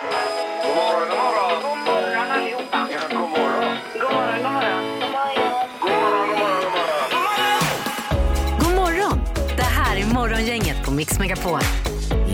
[0.00, 0.10] God
[0.76, 1.62] morgon, god morgon.
[1.62, 2.88] God morgon allihopa.
[2.92, 3.76] Ja, god morgon.
[3.92, 4.84] God morgon, god morgon.
[5.80, 6.68] God morgon, god morgon,
[7.10, 7.58] god morgon.
[8.60, 9.20] God morgon!
[9.56, 11.60] Det här är Morgongänget på Mix Megapol.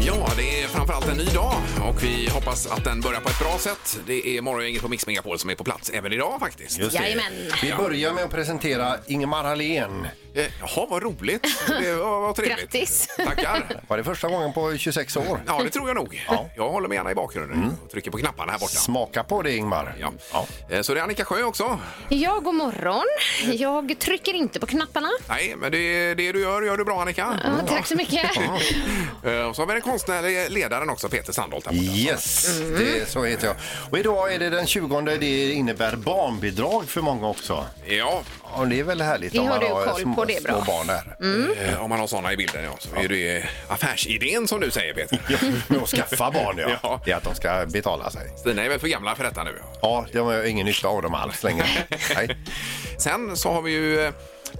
[0.06, 1.54] Ja, det är framförallt en ny dag
[1.88, 3.98] och vi hoppas att den börjar på ett bra sätt.
[4.06, 6.78] Det är morgongänget på Mix Megapol som är på plats även idag faktiskt.
[6.78, 7.02] Just det.
[7.02, 7.32] Jajamän.
[7.62, 10.06] Vi börjar med att presentera Ingemar Hallén.
[10.36, 11.42] Eh, Jaha, vad roligt.
[11.80, 12.58] Det var, var trevligt.
[12.58, 13.08] Grattis.
[13.16, 13.80] Tackar.
[13.88, 15.40] Var det första gången på 26 år?
[15.46, 16.26] Ja, det tror jag nog.
[16.56, 18.72] Jag håller mig gärna i bakgrunden och trycker på knapparna här borta.
[18.76, 19.94] Smaka på det Ingmar.
[20.00, 20.46] Ja.
[20.70, 21.78] Eh, Så det är Annika Sjö också.
[22.08, 23.04] Ja, god morgon.
[23.52, 25.08] Jag trycker inte på knapparna.
[25.28, 27.40] Nej, men det, det du gör, gör du bra Annika.
[27.44, 28.30] Ja, tack så mycket.
[29.24, 31.66] Eh, Och så har vi den konstnärliga ledaren också, Peter Sandholt.
[31.66, 31.84] Här borta.
[31.84, 32.72] Yes, Mm.
[32.78, 33.56] det, så heter jag.
[33.90, 37.64] Och idag är det den 20 det innebär barnbidrag för många också.
[37.86, 38.22] Ja,
[38.56, 40.36] Ja, det är väl härligt Det om har man du har koll små, på, det
[40.36, 40.52] är bra.
[40.64, 41.72] små barn där.
[41.74, 44.94] eh, om man har såna i bilden ja, så är det affärsidén som du säger
[44.94, 45.18] Peter.
[45.28, 46.70] Ja, med att skaffa barn ja.
[46.82, 47.00] Ja.
[47.04, 48.22] Det är att de ska betala sig.
[48.38, 49.54] Stina är väl för gamla för detta nu.
[49.82, 51.66] Ja, de har ingen nytta av dem alls längre.
[52.14, 52.36] Nej.
[52.98, 54.04] Sen så har vi ju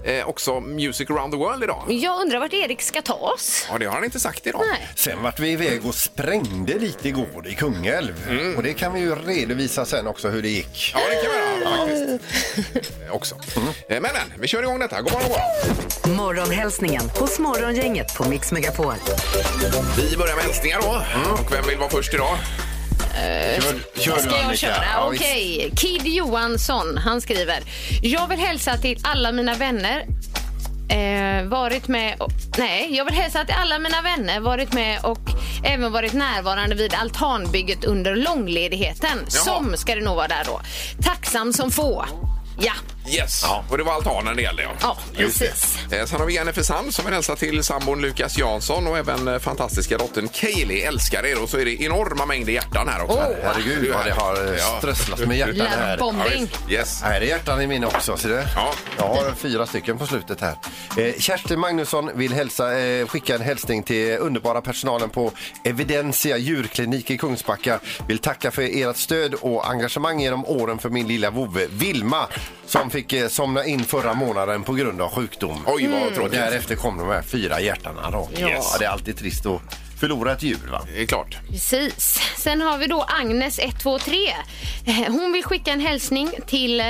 [0.03, 1.83] eh, också Music around the world idag.
[1.87, 3.67] Jag undrar vart Erik ska ta oss.
[3.71, 4.61] Ja, det har han inte sagt idag.
[4.71, 4.87] Nej.
[4.95, 8.13] Sen vart vi iväg och sprängde lite igår i Kungälv.
[8.57, 10.91] Och det kan vi ju redovisa sen också hur det gick.
[10.93, 12.85] Ja, det kan vi göra faktiskt.
[13.07, 13.35] Eh, Också.
[13.35, 15.01] Eh, Men, men, vi kör igång detta.
[15.01, 15.37] God morgon, god
[16.11, 16.25] morgon.
[16.25, 18.93] Morgonhälsningen hos Morgongänget på Mix Megapol.
[19.97, 21.03] Vi börjar med hälsningar då.
[21.33, 22.37] Och vem vill vara först idag?
[23.59, 24.83] Kör, kör Ska jag köra?
[24.95, 25.23] Ja, visst.
[25.23, 25.71] Okej.
[25.75, 27.59] Kid Johansson, han skriver.
[28.01, 30.05] Jag vill hälsa till alla mina vänner
[30.89, 35.19] Eh, varit med och, Nej, jag vill hälsa till alla mina vänner varit med och
[35.63, 39.17] även varit närvarande vid altanbygget under långledigheten.
[39.17, 39.29] Jaha.
[39.29, 40.61] Som ska det nog vara där då.
[41.03, 42.05] Tacksam som få.
[42.59, 42.73] Ja,
[43.09, 43.45] Yes.
[43.69, 44.69] Och det var altanen det gällde, ja.
[44.81, 45.77] ja precis.
[45.91, 49.27] Eh, Sen har vi Jennifer Sand som vill hälsa till sambon Lukas Jansson och även
[49.27, 51.43] eh, fantastiska dottern Kaeli älskar er.
[51.43, 53.17] Och så är det enorma mängder hjärtan här också.
[53.17, 53.35] Åh.
[53.43, 54.75] Herregud vad det har Ja.
[54.79, 55.97] strösslats med hjärtan här.
[55.97, 56.47] bombing.
[56.69, 57.01] Yes.
[57.01, 58.17] Här är hjärtan i min också.
[58.17, 58.43] Ser du?
[58.55, 58.73] Ja.
[58.97, 60.55] Jag har fyra stycken på slutet här.
[60.97, 65.31] Eh, Kerstin Magnusson vill hälsa, eh, skicka en hälsning till underbara personalen på
[65.63, 67.79] Evidensia djurklinik i Kungsbacka.
[68.07, 72.27] Vill tacka för ert stöd och engagemang genom åren för min lilla vovve Vilma
[72.65, 75.63] som fick eh, somna in förra månaden på grund av sjukdom.
[75.67, 76.31] Oj, vad Och tråkigt.
[76.31, 78.29] därefter kom de här fyra hjärtarna då.
[78.31, 78.41] Yes.
[78.41, 79.61] Ja, det är alltid trist att
[79.99, 80.81] förlora ett djur va?
[80.95, 81.37] Det är klart.
[81.49, 82.19] Precis.
[82.37, 84.27] Sen har vi då Agnes 123.
[84.85, 86.85] Eh, Hon vill skicka en hälsning till eh,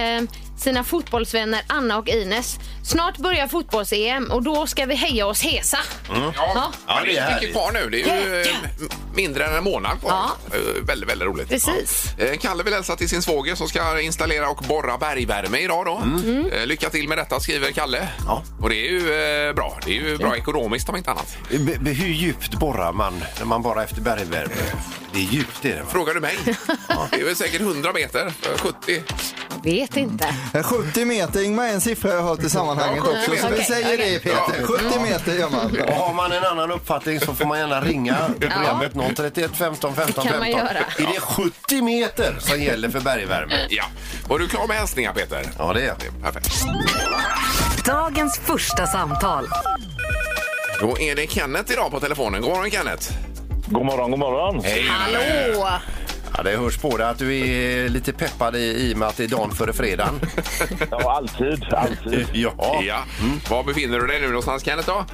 [0.57, 2.59] sina fotbollsvänner Anna och Ines.
[2.83, 5.77] Snart börjar fotbolls-EM och då ska vi heja oss hesa.
[6.09, 6.71] Ja, Ja.
[6.87, 7.89] ja, det är mycket kvar nu.
[7.89, 8.47] Det är ju eh,
[9.15, 10.11] mindre än en månad kvar.
[10.11, 10.55] Ja.
[10.57, 11.49] Eh, Väldigt, väldigt roligt.
[11.49, 12.03] Precis.
[12.17, 12.25] Ja.
[12.25, 16.01] Eh, Kalle vill hälsa till sin svåger som ska installera och borra bergvärme idag då.
[16.51, 18.07] Eh, Lycka till med detta skriver Kalle.
[18.27, 18.43] Ja.
[18.61, 19.79] Och det är ju eh, bra.
[19.85, 21.37] Det är ju bra ekonomiskt om inte annat.
[21.49, 24.53] B- b- hur djupt borrar man när man borrar efter bergvärme?
[25.13, 25.87] Det är djupt det är det va?
[25.91, 26.37] Frågar du mig?
[27.11, 29.03] Det är väl säkert 100 meter, eh, 70.
[29.63, 30.35] Jag vet inte.
[30.63, 33.47] 70 meter, Ingmar, är en siffra jag har hört i sammanhanget Ja, 70 också.
[33.47, 34.37] Så vi säger det Peter.
[34.59, 34.67] Ja.
[34.67, 35.77] 70 meter gör man.
[35.87, 39.95] Och har man en annan uppfattning så får man gärna ringa till programmet 031 15
[39.95, 40.59] 15 Det kan man 15.
[40.67, 41.09] göra.
[41.09, 43.53] Är det 70 meter som gäller för bergvärme?
[43.69, 43.83] Ja.
[44.27, 45.49] Var du klar med hälsningar Peter?
[45.57, 45.95] Ja, det är jag.
[45.99, 46.49] Det Perfekt.
[47.85, 49.47] Dagens första samtal.
[50.79, 52.41] Då är det Kenneth idag på telefonen.
[52.41, 53.11] God morgon Kenneth.
[53.67, 54.63] God morgon, god morgon.
[54.89, 55.69] Hallå!
[56.37, 59.17] Ja, det hörs på dig att du är lite peppad i, i och med att
[59.17, 60.19] det är dagen före fredagen.
[60.91, 62.27] Ja, alltid, alltid.
[62.33, 62.81] Ja.
[62.87, 62.97] Ja.
[63.49, 65.05] Var befinner du dig nu någonstans Kenneth då?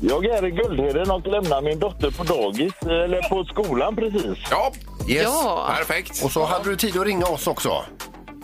[0.00, 4.38] Jag är i Guldheden och lämnar min dotter på dagis, eller på skolan precis.
[4.50, 4.72] Ja,
[5.08, 5.22] Yes.
[5.24, 5.74] Ja.
[5.76, 6.24] perfekt.
[6.24, 7.84] Och så hade du tid att ringa oss också.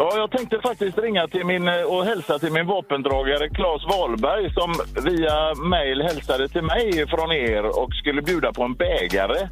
[0.01, 4.53] Ja, jag tänkte faktiskt ringa till min eh, och hälsa till min vapendragare Claes Wahlberg
[4.55, 9.39] som via mail hälsade till mig från er och skulle bjuda på en bägare.
[9.41, 9.49] och,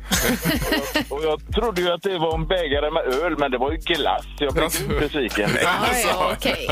[1.11, 3.71] jag, och jag trodde ju att det var en bägare med öl, men det var
[3.73, 4.25] ju glass.
[4.39, 4.89] Jag blev Alltså.
[4.89, 5.51] besviken.
[5.63, 5.71] Ja,
[6.05, 6.69] ja, okej.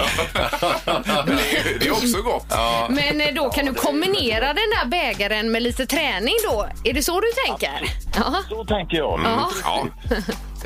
[1.26, 2.46] Det- Det är också gott.
[2.88, 6.66] Men eh, då kan du kombinera den där bägaren med lite träning då?
[6.84, 7.80] Är det så du tänker?
[8.16, 8.34] Ja.
[8.48, 9.20] Så tänker jag.
[9.24, 9.50] Ja.
[9.64, 9.86] Ja.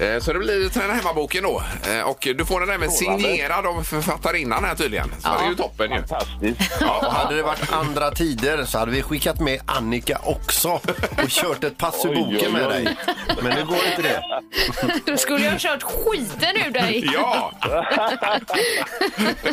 [0.01, 1.63] Eh, Så det blir Träna hemma-boken då.
[1.91, 5.11] Eh, Och du får den även signerad av författarinnan här tydligen.
[5.19, 5.97] Så det är ju toppen ju.
[6.07, 6.73] Fantastiskt.
[6.81, 10.69] Ja, och hade det varit andra tider så hade vi skickat med Annika också
[11.23, 12.73] och kört ett pass ur Oj, oj, boken med oj.
[12.73, 12.97] dig.
[13.43, 14.23] Men nu går inte det.
[15.07, 17.11] Då skulle jag ha kört skiten ur dig.
[17.15, 17.53] Ja!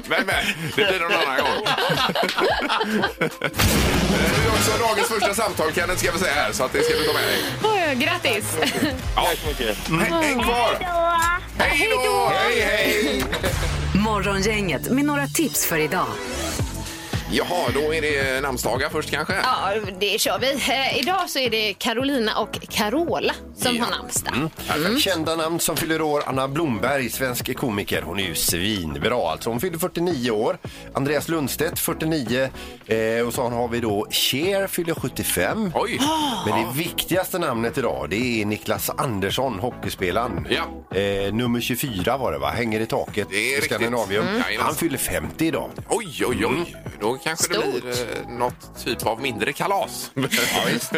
[0.08, 0.46] Men, men,
[0.76, 1.66] det blir någon annan gång.
[4.16, 6.84] Eh, Du är också dagens första samtal, Kenneth, ska vi säga här, så att det
[6.84, 7.40] ska du ta med dig.
[7.64, 8.58] Oj, grattis!
[9.16, 9.78] Tack så mycket.
[9.88, 10.78] Häng, häng kvar!
[11.58, 12.32] Hej då!
[12.34, 13.24] Hej, hej!
[13.94, 16.08] Morgongänget med några tips för idag.
[17.32, 19.34] Jaha, då är det namnsdagar först kanske?
[19.44, 20.52] Ja, det kör vi.
[20.54, 23.84] Eh, idag så är det Carolina och Carola som Ja.
[23.84, 24.34] har namnsdag.
[24.76, 25.00] Mm.
[25.00, 26.24] Kända namn som fyller år.
[26.26, 28.02] Anna Blomberg, svensk komiker.
[28.02, 29.50] Hon är ju svinbra alltså.
[29.50, 30.58] Hon fyller 49 år.
[30.94, 32.50] Andreas Lundstedt 49.
[32.88, 35.72] Eh, och så har vi då Cher fyller 75.
[35.76, 36.00] Oj!
[36.48, 40.48] Men det viktigaste namnet idag det är Niklas Andersson, hockeyspelaren.
[40.50, 40.98] Ja.
[41.00, 42.50] Eh, nummer 24 var det va?
[42.50, 43.82] Hänger i taket Det är i riktigt.
[43.82, 44.42] Mm.
[44.60, 45.70] Han fyller 50 idag.
[45.90, 46.76] Oj, oj, oj.
[47.00, 47.82] Då kanske det Stort.
[47.82, 50.12] blir eh, något typ av mindre kalas.
[50.16, 50.92] Ja, visst.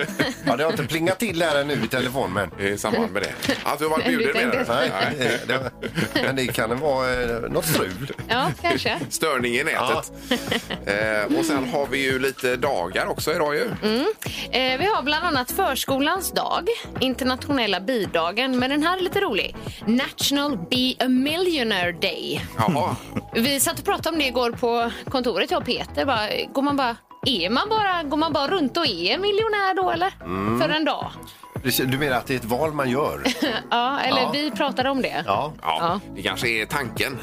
[0.46, 2.60] ja, det har inte plingat till här nu i telefon men...
[2.60, 3.54] I samband med det.
[3.64, 5.14] Att du har varit Men du bjuden menar tänkte-?
[5.20, 5.72] Nej, det,
[6.14, 8.12] det, men det kan vara eh, något strul.
[8.28, 9.00] Ja, kanske.
[9.10, 10.12] Störning i nätet.
[10.86, 13.64] Eh, och sen har vi ju lite dagar också idag ju.
[14.52, 16.68] Eh, vi har bland annat förskolans dag,
[17.00, 19.56] internationella bidagen, men den här är lite rolig.
[19.86, 22.42] National Be a Millionaire Day.
[22.58, 22.96] Jaha.
[23.34, 26.06] Vi satt och pratade om det igår på kontoret, jag och Peter.
[26.08, 26.96] Bara, går man bara,
[27.26, 30.10] är man bara, går man bara runt och är miljonär då eller?
[30.62, 31.06] För en dag?
[31.86, 33.24] Du menar att det är ett val man gör?
[33.72, 34.30] Ja, eller Ja.
[34.34, 35.24] vi pratade om det.
[35.28, 35.54] Ja.
[35.62, 37.18] Ja, det kanske är tanken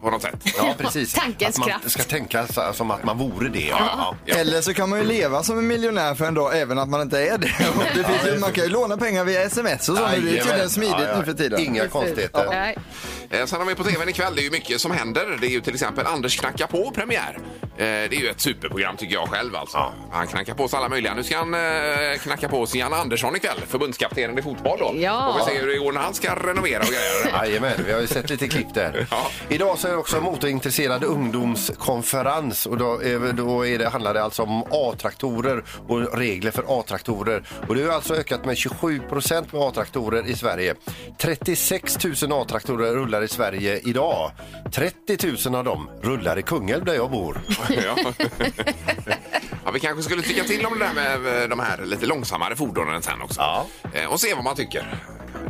[0.00, 0.34] på något sätt.
[0.58, 1.12] Ja, precis.
[1.14, 1.90] Tankens att man kraft.
[1.90, 3.60] ska tänka så- som att man vore det.
[3.60, 4.14] Ja.
[4.24, 4.34] Ja.
[4.34, 7.00] Eller så kan man ju leva som en miljonär för en dag även att man
[7.00, 7.52] inte är det.
[7.76, 10.02] Och det finns ju, man kan ju låna pengar via sms och så.
[10.02, 10.44] men Det är Jajamän.
[10.46, 11.18] tydligen smidigt Ja, ja.
[11.18, 11.60] nu för tiden.
[11.60, 12.46] Inga konstigheter.
[12.50, 12.76] Nej.
[13.30, 15.38] Eh, Sen har vi på tvn ikväll, det är ju mycket som händer.
[15.40, 17.38] Det är ju till exempel Anders knackar på premiär.
[17.62, 19.92] Eh, Det är ju ett superprogram tycker jag själv alltså.
[20.12, 21.14] Han knackar på sig alla möjliga.
[21.14, 21.60] Nu ska han eh,
[22.22, 24.94] knacka på sig Jan Andersson ikväll, förbundskaptenen i fotboll då.
[24.96, 25.34] Ja.
[25.38, 27.46] Får vi se hur det går när han ska renovera och grejer.
[27.46, 29.06] Jajamän, vi har ju sett lite klipp där.
[29.10, 29.26] Ja.
[29.48, 34.22] Idag så är det också motorintresserad ungdomskonferens och då, är, då är det, handlar det
[34.22, 37.42] alltså om A-traktorer och regler för A-traktorer.
[37.68, 40.74] Och det har alltså ökat med 27 procent med A-traktorer i Sverige.
[41.18, 44.30] 36 000 A-traktorer rullar i Sverige idag.
[44.72, 47.40] 30 000 av dem rullar i Kungälv där jag bor.
[47.68, 48.12] Ja.
[49.64, 52.56] Ja, vi kanske skulle tycka till om det där med eh, de här lite långsammare
[52.56, 53.40] fordonen sen också.
[53.40, 53.66] Ja.
[53.92, 54.94] Eh, Och se vad man tycker.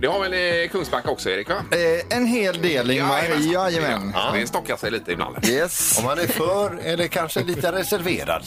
[0.00, 1.48] Det har väl i Kungsbacka också, Erik?
[1.48, 1.54] Va?
[1.70, 3.22] Eh, en hel del Ingmar.
[3.52, 4.10] Jajamän.
[4.14, 5.48] Ja, Det stockar sig lite ibland.
[5.48, 5.98] Yes.
[5.98, 8.42] Om man är för eller kanske lite reserverad.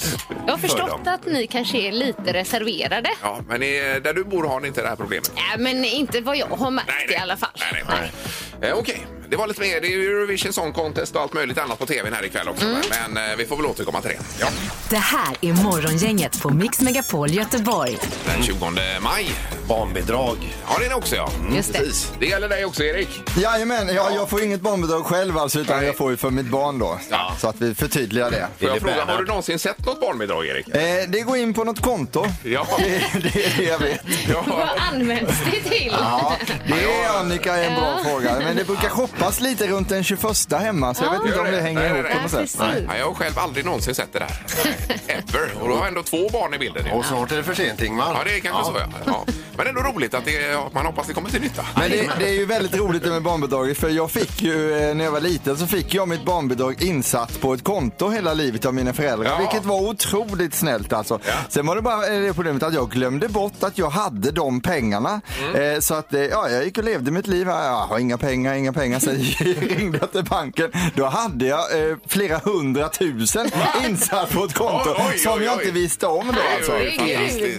[0.46, 3.10] Jag har för förstått att ni kanske är lite reserverade.
[3.22, 5.32] Ja, men i, där du bor har ni inte det här problemet?
[5.36, 7.50] Nej, men inte vad jag har märkt i alla fall.
[7.74, 7.84] Nej,
[8.62, 8.70] nej.
[8.70, 9.82] Eh, Okej, det var lite mer.
[9.82, 12.66] Det är ju Eurovision Song Contest och allt möjligt annat på tvn här ikväll också.
[12.66, 12.82] Mm.
[13.14, 14.20] Men eh, vi får väl återkomma till det.
[14.40, 14.48] Ja.
[14.90, 17.98] Det här är Morgongänget på Mix Megapol Göteborg.
[18.26, 18.56] Den 20
[19.02, 19.32] maj.
[19.68, 20.38] Barnbidrag.
[20.68, 21.30] Ja, det är det också ja.
[21.56, 21.80] Just det.
[21.80, 22.12] Precis.
[22.20, 23.10] Det gäller dig också Erik.
[23.38, 26.80] Jajamän, ja, jag får inget barnbidrag själv alltså, utan jag får ju för mitt barn
[26.80, 27.00] då.
[27.10, 27.36] Ja.
[27.40, 28.48] Så att vi förtydligar det.
[28.60, 30.68] Får jag fråga, har du någonsin sett något barnbidrag Erik?
[30.68, 32.26] Eh, det går in på något konto.
[32.44, 32.68] Ja.
[32.80, 34.02] Det, det är det jag vet.
[34.30, 34.44] Ja.
[34.48, 35.94] Vad används det till?
[36.00, 36.34] Ja,
[36.68, 38.40] det är Annika en bra fråga.
[38.40, 40.22] Men det brukar shoppas lite runt den 21
[40.52, 42.42] hemma så jag vet inte om det hänger Nej, ihop nej, på nej.
[42.42, 42.60] något sätt.
[42.60, 42.84] Nej.
[42.88, 44.32] Nej, jag har själv aldrig någonsin sett det där.
[45.08, 45.52] Ever.
[45.62, 46.86] Och då har ändå två barn i bilden.
[46.86, 46.92] ju.
[46.92, 48.14] Och snart är det för sent Ingmar.
[48.14, 48.86] Ja, det är kanske så ja.
[49.06, 49.26] ja.
[49.58, 51.66] Men ändå roligt att det, man hoppas det kommer till nytta.
[51.76, 54.96] Men det, det är ju väldigt roligt det med barnbidraget för jag fick ju eh,
[54.96, 58.66] när jag var liten så fick jag mitt barnbidrag insatt på ett konto hela livet
[58.66, 59.38] av mina föräldrar Ja.
[59.38, 61.20] vilket var otroligt snällt alltså.
[61.26, 61.34] Ja.
[61.50, 64.62] Sen var det bara eh, det problemet att jag glömde bort att jag hade de
[64.62, 65.22] pengarna.
[65.50, 65.74] Mm.
[65.74, 67.66] Eh, Så att eh, ja, jag gick och levde mitt liv här.
[67.66, 69.00] Jag har inga pengar, inga pengar.
[69.00, 69.09] Sen
[69.78, 70.72] ringde jag till banken.
[70.96, 73.52] Då hade jag eh, flera hundratusen
[73.86, 75.62] insatt på ett konto Oj, oj, oj, som jag oj.
[75.64, 76.72] inte visste om då alltså.
[76.72, 77.14] Det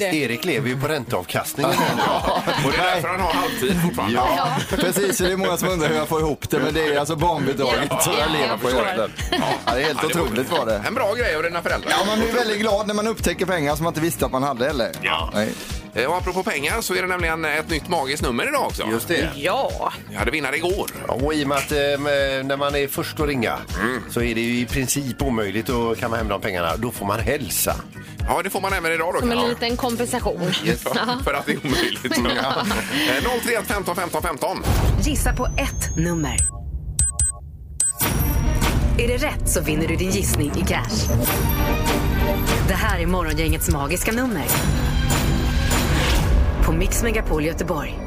[0.05, 0.15] är.
[0.15, 1.73] Erik lever ju på ränteavkastningen.
[1.97, 2.03] nu.
[2.67, 4.17] Och det är därför han har halvtid fortfarande.
[4.17, 5.17] Ja, precis.
[5.19, 7.17] Så det är många som undrar hur jag får ihop det, men det är alltså
[7.17, 8.87] barnbidraget Ja, som jag ja, lever jag på förstår.
[8.87, 9.43] egentligen.
[9.67, 10.83] Ja, det är helt Ja, det var- otroligt var det.
[10.87, 11.91] En bra grej av dina föräldrar.
[11.91, 14.43] Ja, man blir väldigt glad när man upptäcker pengar som man inte visste att man
[14.43, 14.91] hade, eller?
[15.03, 15.31] Ja.
[15.35, 15.53] Nej.
[15.95, 18.83] Eh, Och apropå pengar så är det nämligen ett nytt magiskt nummer idag också.
[18.91, 19.31] Just det.
[19.37, 19.93] Ja.
[20.11, 20.91] Vi hade vinnare igår.
[21.09, 21.79] Och i och med att eh,
[22.45, 23.59] när man är först att ringa
[24.11, 26.77] så är det ju i princip omöjligt att kamma hem de pengarna.
[26.77, 27.77] Då får man hälsa.
[28.29, 29.21] Ja, det får man även idag då.
[29.21, 29.47] Som en Ja.
[29.47, 30.53] liten kompensation.
[31.25, 32.19] För att det är omöjligt.
[33.19, 34.63] Eh, 031 15 15 15.
[35.03, 36.37] Gissa på ett nummer.
[38.99, 41.09] Är det rätt så vinner du din gissning i cash.
[42.69, 44.45] Det här är Morgongängets magiska nummer.
[46.71, 47.99] På Mix Megapol Göteborg.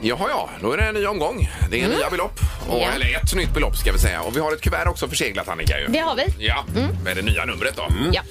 [0.00, 1.50] Jaha, ja, då är det en ny omgång.
[1.70, 2.40] Det är nya belopp.
[2.68, 2.88] Och, Ja.
[2.94, 4.20] Eller ett nytt belopp ska vi säga.
[4.22, 5.86] Och vi har ett kuvert också förseglat Annika ju.
[5.88, 6.46] Det har vi.
[6.46, 6.64] Ja,
[7.04, 7.82] med det nya numret då.
[8.12, 8.22] Ja.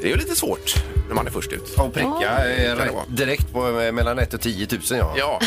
[0.00, 0.74] Det är ju lite svårt
[1.08, 1.74] när man är först ut.
[1.78, 3.04] Och pricka eh, Kan det rätt vara.
[3.08, 5.14] direkt på eh, mellan 1 och 10 000 ja.
[5.18, 5.40] Ja.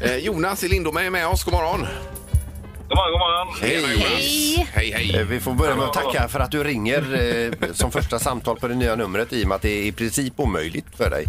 [0.00, 1.44] Eh, Jonas i Lindome är med oss.
[1.44, 1.80] God morgon.
[2.88, 3.54] God morgon, god morgon.
[3.60, 4.68] Hej, Hej.
[4.72, 5.16] Hej, hej.
[5.20, 7.14] Eh, Vi får börja med att tacka för att du ringer
[7.62, 9.92] eh, som första samtal på det nya numret i och med att det är i
[9.92, 11.26] princip omöjligt för dig.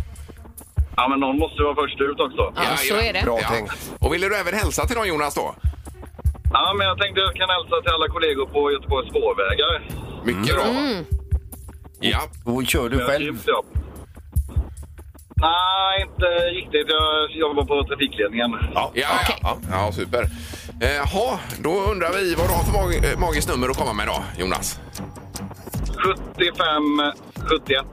[0.99, 2.53] Ja, men någon måste vara först ut också.
[2.55, 3.21] Ja, så är det.
[3.23, 3.91] Bra tänkt.
[3.99, 5.55] Och ville du även hälsa till någon Jonas då?
[6.53, 9.73] Ja, men jag tänkte jag kan hälsa till alla kollegor på Göteborgs spårvägar.
[10.23, 10.63] Mycket bra.
[10.63, 11.03] va?
[11.99, 12.19] Ja.
[12.45, 13.23] Och kör du själv?
[13.25, 13.65] Grymt jobb.
[15.41, 16.25] Nej, inte
[16.59, 16.87] riktigt.
[16.89, 18.51] Jag jobbar på trafikledningen.
[18.73, 18.91] Ja.
[18.93, 19.07] Ja,
[19.41, 19.57] ja.
[19.71, 20.23] ja, super.
[20.81, 23.93] Eh, Jaha, då undrar vi vad du har för mag eh, magiskt nummer att komma
[23.93, 24.79] med då, Jonas?
[26.35, 26.57] 75,
[27.49, 27.85] 71.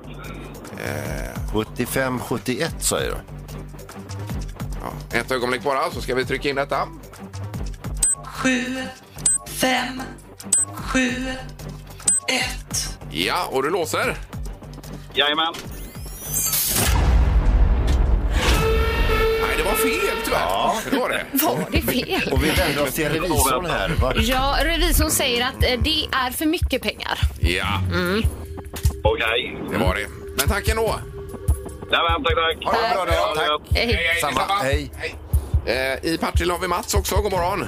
[1.53, 3.17] 75 71 säger du.
[4.83, 6.89] Ja, ett ögonblick bara så ska vi trycka in detta.
[8.27, 8.65] sju,
[9.49, 10.03] fem,
[10.75, 11.11] sju,
[12.29, 12.99] ett.
[13.11, 14.17] Ja, och du låser.
[15.15, 15.55] Jajamän.
[19.43, 20.41] Nej, det var fel tyvärr.
[20.41, 20.75] Ja.
[20.91, 21.25] Det var det.
[21.45, 22.33] Var det fel?
[22.33, 23.89] Och vi vänder oss till revisorn här.
[23.89, 24.13] Va?
[24.17, 27.19] Ja, revisorn säger att eh, det är för mycket pengar.
[27.41, 27.81] Ja,
[29.03, 29.57] Okej.
[29.71, 30.24] det var det.
[30.37, 30.95] Men tack ändå.
[31.93, 32.65] Jajamän, tack, tack.
[32.75, 33.59] Ha det bra då.
[33.59, 33.77] Tack.
[33.77, 33.99] Hej.
[34.21, 34.41] Samma.
[34.63, 34.91] Hej.
[35.67, 37.17] Eh, I Partille har vi Mats också.
[37.17, 37.65] God morgon.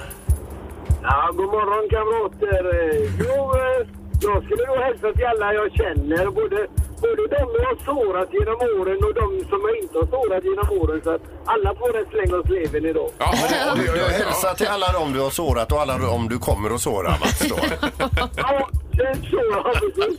[1.03, 2.65] Ja, god morgon kamrater.
[2.81, 3.87] Eh, Jo, eh,
[4.21, 6.31] jag skulle då hälsa till alla jag känner.
[6.31, 6.67] Både,
[7.01, 10.69] både de jag har sårat genom åren och de som jag inte har sårat genom
[10.81, 11.01] åren.
[11.05, 13.11] Så att alla får en släng av sleven idag.
[13.19, 16.39] Ja, oj, Du oj, hälsar till alla dem du har sårat och alla dem du
[16.39, 17.39] kommer att såra, Mats.
[17.49, 17.57] Då.
[18.37, 20.19] Ja, det jag har precis.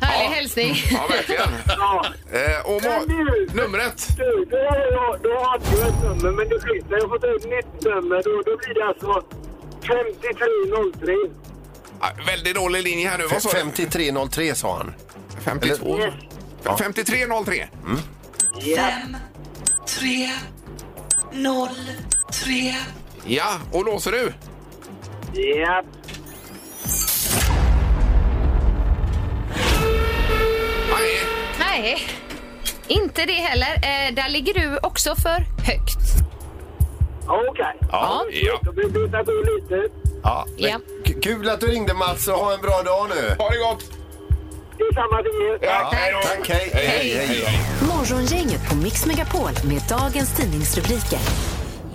[0.00, 0.74] Härlig hälsning.
[0.90, 1.48] Ja, verkligen.
[1.78, 2.04] Ja.
[2.32, 4.08] Eh, och Men du, numret?
[4.16, 7.18] du, då har jag, då har jag ett nummer, men det finns när jag får
[7.18, 8.22] ta ett nytt nummer.
[8.24, 9.22] Då, då blir det alltså
[9.88, 11.14] 5303.
[12.26, 13.26] Väldigt dålig linje här nu.
[13.26, 13.58] Vad sa du?
[13.58, 14.94] 5303 sa han.
[15.44, 15.98] 52?
[15.98, 16.14] Yes.
[16.78, 17.68] 5303.
[18.76, 19.16] Fem,
[19.86, 20.30] tre,
[21.32, 21.70] noll,
[22.44, 22.74] tre.
[23.24, 24.32] Ja, och låser du?
[25.32, 25.82] Ja.
[30.90, 31.20] Nej.
[31.58, 32.08] Nej,
[32.88, 33.74] inte det heller.
[33.74, 35.98] Eh, där ligger du också för högt.
[37.26, 37.76] Okej.
[37.90, 38.24] Ja.
[38.30, 38.60] ja.
[38.62, 39.88] Då blir det lite.
[40.22, 40.46] Ja.
[40.58, 40.78] men Ja.
[41.22, 42.28] Kul att du ringde, Mats.
[42.28, 43.34] och Ha en bra dag nu.
[43.38, 43.84] Ha det gott!
[44.78, 45.68] Det är samma till er.
[45.72, 46.28] Ja, hej då.
[46.28, 46.70] Tack, hej.
[46.74, 47.60] Hej, hej, hej.
[47.88, 51.18] Morgongänget på Mix Megapol med dagens tidningsrubriker.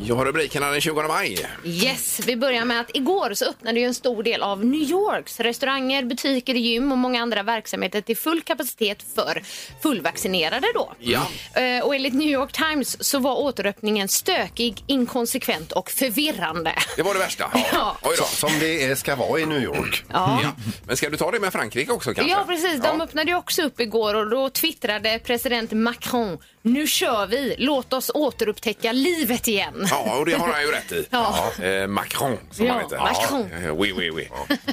[0.07, 1.49] Jag har rubrikerna den 20 maj.
[1.65, 5.39] Yes, vi börjar med att igår så öppnade ju en stor del av New Yorks
[5.39, 9.43] restauranger, butiker, gym och många andra verksamheter till full kapacitet för
[9.81, 10.93] fullvaccinerade då.
[10.99, 11.27] Ja.
[11.61, 16.73] Eh, Och enligt New York Times så var återöppningen stökig, inkonsekvent och förvirrande.
[16.95, 17.51] Det var det värsta.
[17.73, 17.97] Ja.
[18.01, 18.23] Oj då.
[18.23, 20.03] Som det ska vara i New York.
[20.13, 20.39] Ja.
[20.43, 20.51] Ja.
[20.85, 22.31] Men ska du ta det med Frankrike också kanske?
[22.33, 22.81] Ja, precis.
[22.81, 23.03] De Ja.
[23.03, 26.37] öppnade ju också upp igår och då twittrade president Macron
[26.73, 29.87] nu kör vi, låt oss återupptäcka livet igen.
[29.89, 31.07] Ja, och det har han ju rätt i.
[31.09, 31.51] Ja.
[31.63, 32.97] Eh, Macron, som Ja, han heter.
[32.97, 33.49] Macron.
[33.65, 34.29] Ja, oui, oui, oui.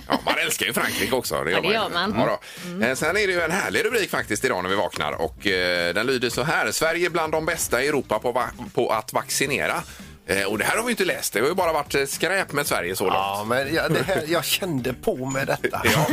[0.09, 1.45] Ja, man älskar ju Frankrike också.
[1.45, 2.15] Det Ja, det gör man.
[2.19, 2.39] Ja,
[2.81, 2.87] då.
[2.87, 5.13] Eh, Sen är det ju en härlig rubrik faktiskt idag när vi vaknar.
[5.13, 6.71] Och eh, Den lyder så här.
[6.73, 9.83] Sverige bland de bästa i Europa på, va- på att vaccinera.
[10.27, 11.33] Eh, och det här har vi inte läst.
[11.33, 13.15] Det har ju bara varit eh, skräp med Sverige så långt.
[13.17, 15.83] Ja, men jag, det här, jag kände på med detta.
[15.85, 16.07] Ja.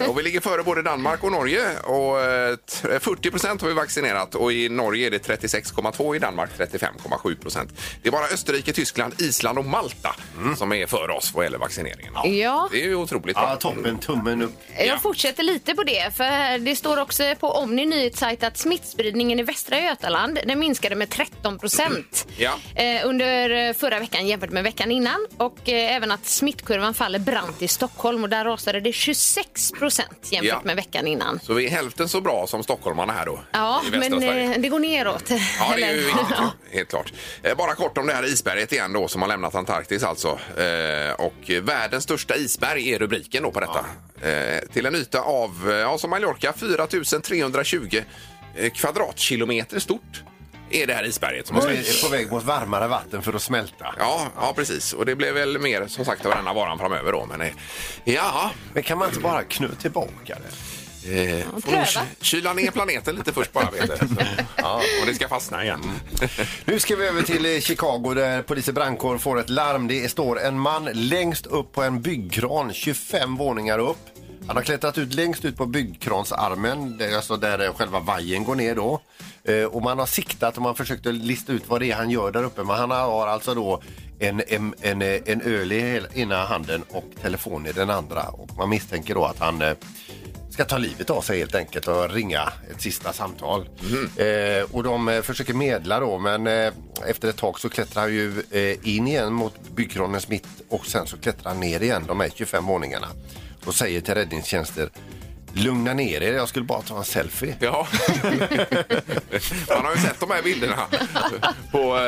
[0.00, 1.60] Eh, och vi ligger före både Danmark och Norge.
[1.84, 6.18] Och eh, t- 40 procent har vi vaccinerat och i Norge är det 36,2 i
[6.18, 7.70] Danmark 35,7 procent.
[8.02, 10.14] Det är bara Österrike, Tyskland, Island och Malta
[10.56, 12.12] som är före oss vad gäller vaccineringen.
[12.24, 12.68] Ja.
[12.72, 13.56] Det är ju otroligt Ja, bra.
[13.56, 14.52] toppen, tummen upp.
[14.78, 14.84] Ja.
[14.84, 19.42] Jag fortsätter lite på det, för det står också på Omni nyhetssajt att smittspridningen i
[19.42, 22.52] Västra Götaland den minskade med 13 procent Ja.
[22.74, 25.26] eh, under eh, förra veckan jämfört med veckan innan.
[25.36, 30.28] Och eh, även att smittkurvan faller brant i Stockholm och där rasade det 26 procent
[30.32, 30.60] jämfört Ja.
[30.64, 31.40] med veckan innan.
[31.42, 33.40] Så vi är hälften så bra som stockholmarna här då.
[33.52, 34.54] Ja, men Sverige.
[34.54, 35.30] eh, det går neråt.
[35.58, 36.50] Ja, det är ju Ja.
[36.72, 37.12] helt klart.
[37.56, 40.38] Bara kort om det här isberget igen då som har lämnat Antarktis alltså.
[41.18, 43.84] Och världens största isberg är rubriken då på detta.
[44.28, 48.04] Eh, Till en yta av, ja som Mallorca, 4320
[48.56, 50.22] eh, kvadratkilometer stort
[50.72, 51.88] är det här isberget som har Vi smält.
[52.04, 53.94] är på väg mot varmare vatten för att smälta.
[53.98, 54.92] Ja, ja, precis.
[54.92, 57.26] Och det blir väl mer som sagt av denna varan framöver då.
[57.26, 57.52] Men eh,
[58.04, 60.52] ja, Men kan man inte bara knö tillbaka det?
[61.04, 61.84] eh, får nog pröva.
[61.84, 64.06] ky- kyla ner planeten lite först bara vet du.
[64.14, 64.14] Så,
[64.56, 65.80] Ja, och det ska fastna igen.
[66.64, 69.88] Nu ska vi över till eh, Chicago där polis och brandkår får ett larm.
[69.88, 73.98] Det står en man längst upp på en byggkran 25 våningar upp.
[74.46, 78.54] Han har klättrat ut längst ut på byggkransarmen, det är alltså där själva vajern går
[78.54, 79.00] ner då.
[79.44, 82.30] Eh, Och man har siktat och man försökte lista ut vad det är han gör
[82.32, 82.64] där uppe.
[82.64, 83.82] Men han har alltså då
[84.18, 88.22] en, en, en, en öl i ena handen och telefon i den andra.
[88.22, 89.72] Och man misstänker då att han eh,
[90.50, 93.68] ska ta livet av sig helt enkelt och ringa ett sista samtal.
[94.16, 96.72] Eh, och de eh, försöker medla då men eh,
[97.06, 101.06] efter ett tag så klättrar han ju eh, in igen mot byggkranens mitt och sen
[101.06, 103.06] så klättrar han ner igen de här 25 våningarna
[103.64, 104.90] och säger till räddningstjänster
[105.54, 107.56] Lugna ner er, jag skulle bara ta en selfie.
[107.60, 107.86] Ja.
[109.68, 110.86] Man har ju sett de här bilderna.
[111.70, 112.02] På, eh,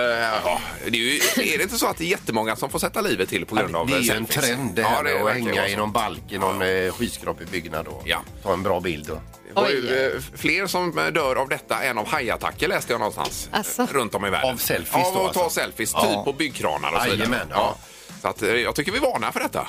[0.45, 1.17] ja, det är, ju,
[1.55, 3.77] är det inte så att det är jättemånga som får sätta livet till på grund
[3.77, 4.45] av Det är ju en selfies?
[4.47, 6.93] trend det Ja, här med att verkar ju hänga i någon balk i någon ja.
[6.93, 8.23] skyskrapebyggnad och Ja.
[8.43, 9.11] ta en bra bild.
[9.11, 9.19] Och.
[9.49, 12.99] Det var ju eh, fler som eh, dör av detta än av hajattacker läste jag
[13.01, 13.49] någonstans.
[13.79, 14.51] Eh, Runt om i världen.
[14.51, 15.61] Av selfies Av då, att ta alltså?
[15.61, 16.01] selfies, Ja.
[16.15, 17.17] typ på byggkranar och så vidare.
[17.19, 17.77] Jajamän, ja.
[18.25, 19.67] Så att, eh, jag tycker vi varnar för detta.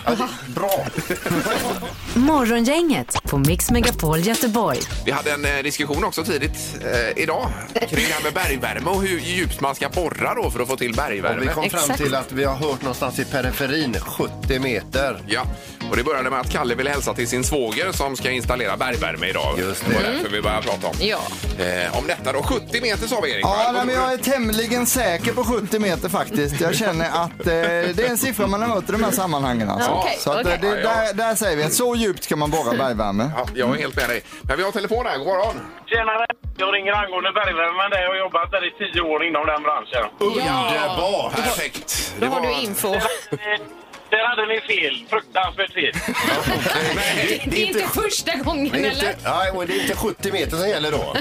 [0.48, 0.86] Bra!
[2.14, 4.80] Morgongänget på Mix Megapol Göteborg.
[5.06, 7.50] Vi hade en eh, diskussion också tidigt eh, idag
[7.90, 10.78] kring det här med bergvärme och hur djupt man ska borra då för att få
[10.78, 11.54] till Och vi bergvärme.
[11.54, 12.00] kom fram Exakt.
[12.04, 15.22] till att vi har hört någonstans i periferin 70 meter.
[15.28, 15.46] Ja,
[15.90, 19.28] och det började med att Kalle ville hälsa till sin svåger som ska installera bergvärme
[19.28, 19.60] idag.
[19.60, 20.94] Just det var därför vi började prata om.
[21.00, 21.20] Ja.
[21.60, 23.46] Eh, om detta då, 70 meter sa vi Erik.
[23.46, 26.62] Ja, nej, men jag är tämligen säker på 70 meter faktiskt.
[26.62, 29.70] Jag känner att eh, det är en siffra man har hört i de här sammanhangen.
[29.70, 29.90] Alltså.
[29.90, 30.58] Ja, okej, så att, eh, okej.
[30.62, 30.90] det, Ja, ja.
[31.06, 33.32] där, där säger vi att så djupt ska man borra bergvärme.
[33.38, 34.22] Ja, jag är helt med dig.
[34.42, 35.56] Men vi har telefon här, god morgon.
[35.86, 36.26] Tjenare!
[36.58, 38.02] Jag ringer angående bergvärme med dig.
[38.04, 40.06] Jag har jobbat där i tio år inom den branschen.
[40.20, 41.36] Underbart!
[41.36, 42.14] Perfekt.
[42.20, 42.92] Då har du info.
[44.10, 45.06] Där hade ni fel.
[45.10, 45.92] Fruktansvärt fel.
[47.52, 49.10] Det är inte första gången Det är, eller?
[49.10, 51.16] inte, nej, och det är inte 70 meter som gäller då.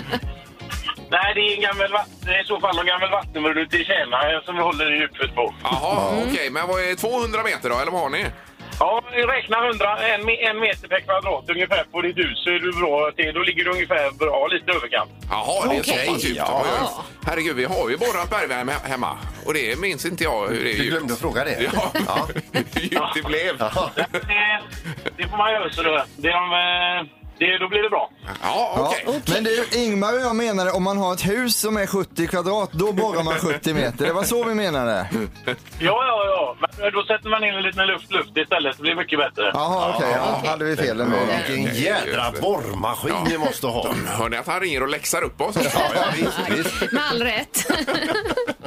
[1.17, 3.77] Nej, det är en gammal vatten, det är i så fall en gammal vattenbrunn ute
[3.77, 5.55] i Tjärna som vi håller i djupet på.
[5.63, 6.51] Jaha, okej.
[6.51, 8.27] Men vad är 200 meter då, eller vad har ni?
[8.81, 12.51] Ja, vi räknar 100, en, me- en meter per kvadrat ungefär på ditt hus så
[12.51, 13.35] är du bra till.
[13.35, 15.11] Då ligger du ungefär bra, lite överkant.
[15.31, 16.07] Jaha, det är Okej.
[16.07, 16.37] så pass djupt.
[16.39, 16.63] Ja.
[16.65, 17.05] Oj.
[17.27, 19.19] Herregud, vi har ju borrat bergvärme he- hemma.
[19.47, 20.91] Och det minns inte jag hur det är Du djupt.
[20.91, 21.71] glömde att fråga det.
[21.75, 22.29] Ja, Ja.
[22.53, 23.57] hur djupt det blev.
[23.59, 24.61] Ja, Det,
[25.17, 26.05] det får man göra så det.
[26.17, 27.07] det, är om, eh,
[27.39, 28.11] det då blir det bra.
[28.77, 29.03] okej.
[29.07, 29.13] Ja.
[29.35, 32.73] Men du, Ingmar och jag menade om man har ett hus som är 70 kvadrat,
[32.73, 34.07] då borrar man 70 meter.
[34.07, 35.09] Det var så vi menade.
[35.47, 36.57] Ja, ja, ja.
[36.79, 38.77] Men då sätter man in en liten luft, luft istället.
[38.77, 39.51] Det blir mycket bättre.
[39.55, 40.11] Jaha, okej.
[40.13, 41.17] Ja, hade vi fel ändå.
[41.47, 43.95] Vilken jädra borrmaskin ni måste ha.
[44.07, 45.57] Hör ni att han ringer och läxar upp oss?
[45.75, 46.93] Ja, ja, visst, visst.
[46.93, 47.67] Med all rätt.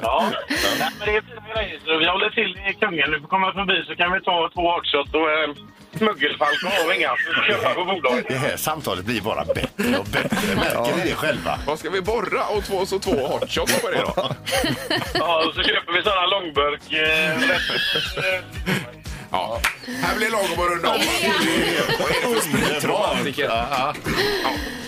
[0.01, 0.31] Ja.
[0.79, 1.79] Nej, men det är fina grejer.
[1.85, 3.11] Så vi håller till i Kungälv.
[3.11, 5.49] Du får komma förbi så kan vi ta två hotshot och eh,
[5.97, 7.11] smuggelfalk och Havinga.
[7.47, 8.25] Köpa på bolaget.
[8.27, 10.55] Det här samtalet blir bara bättre och bättre.
[10.55, 11.59] Märker ni det själva?
[11.67, 12.45] Vad ska vi borra?
[12.47, 14.13] Och två, så två hot shots på det då?
[15.13, 16.81] Ja, och så köper vi sådana långburk.
[16.93, 18.41] Eh, eh,
[19.31, 19.59] Ja.
[20.01, 20.97] Här blir lagom att runda av.
[21.99, 23.43] Vad är det för spritromantiker?
[23.43, 23.93] Ja.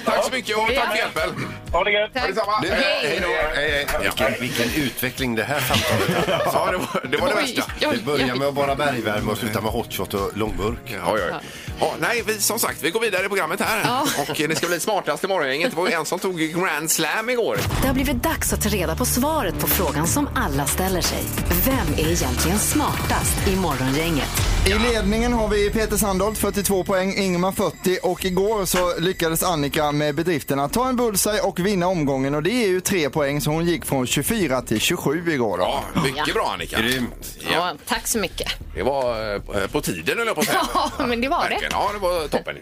[0.06, 1.48] Tack så mycket och tack för hjälpen.
[1.72, 2.12] ha det gött.
[2.14, 2.62] Ja, detsamma.
[2.62, 2.82] Du, Hej.
[3.04, 3.28] hej då.
[3.56, 3.88] Hej, hej.
[4.02, 6.66] Vilken, vilken utveckling det här samtalet har.
[6.66, 7.64] Ja, det var det, var det värsta.
[7.80, 10.80] Det börjar med att bara bergvärme och slutar med hotshot och långburk.
[10.86, 11.40] Ja, ja, ja.
[11.80, 14.02] Ja, nej, vi, som sagt, vi går vidare i programmet här.
[14.30, 15.72] Och det ska bli smartaste morgongänget.
[15.72, 17.58] Det var ju en som tog Grand Slam igår.
[17.82, 21.24] Det har blivit dags att ta reda på svaret på frågan som alla ställer sig.
[21.66, 24.29] Vem är egentligen smartast i Morgongänget?
[24.68, 29.92] I ledningen har vi Peter Sandholt, 42 poäng, Ingmar 40 och igår så lyckades Annika
[29.92, 33.42] med bedriften att ta en bullseye och vinna omgången och det är ju tre poäng
[33.42, 35.64] så hon gick från 24 till 27 igår då.
[35.64, 36.82] Ja, mycket bra Annika.
[36.82, 37.38] Grymt.
[37.40, 38.48] Ja, Ja, tack så mycket.
[38.76, 40.62] det var eh, på tiden höll jag på att säga.
[40.98, 41.50] Ja, men det var det.
[41.50, 41.72] Verkligen.
[41.74, 42.56] Ja, det var toppen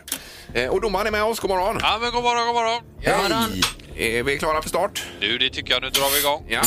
[0.53, 0.62] ju.
[0.63, 1.39] Eh, Och domaren är med oss.
[1.39, 1.77] God morgon.
[1.82, 2.82] Ja, men god morgon, god morgon.
[3.95, 4.17] Hej.
[4.17, 5.03] Är vi klara för start?
[5.21, 5.82] Du, det tycker jag.
[5.82, 6.45] Nu drar vi igång.
[6.49, 6.62] Ja.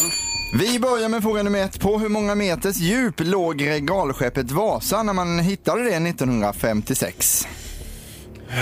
[0.52, 1.80] Vi börjar med fråga nummer ett.
[1.80, 7.48] På hur många meters djup låg regalskeppet Vasa när man hittade det 1956?
[8.48, 8.56] Ja,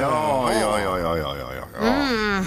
[0.00, 1.48] ja, ja, ja, ja, ja,
[1.80, 2.44] ja.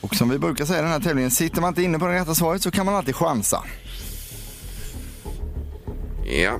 [0.00, 2.14] Och som vi brukar säga i den här tävlingen, sitter man inte inne på det
[2.14, 3.64] rätta svaret så kan man alltid chansa.
[6.24, 6.58] Ja.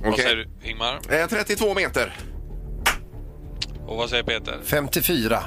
[0.00, 0.24] Vad Okej.
[0.24, 1.00] säger du, Ingmar?
[1.08, 2.16] Eh, 32 meter.
[3.86, 4.60] Och vad säger Peter?
[4.64, 5.42] 54.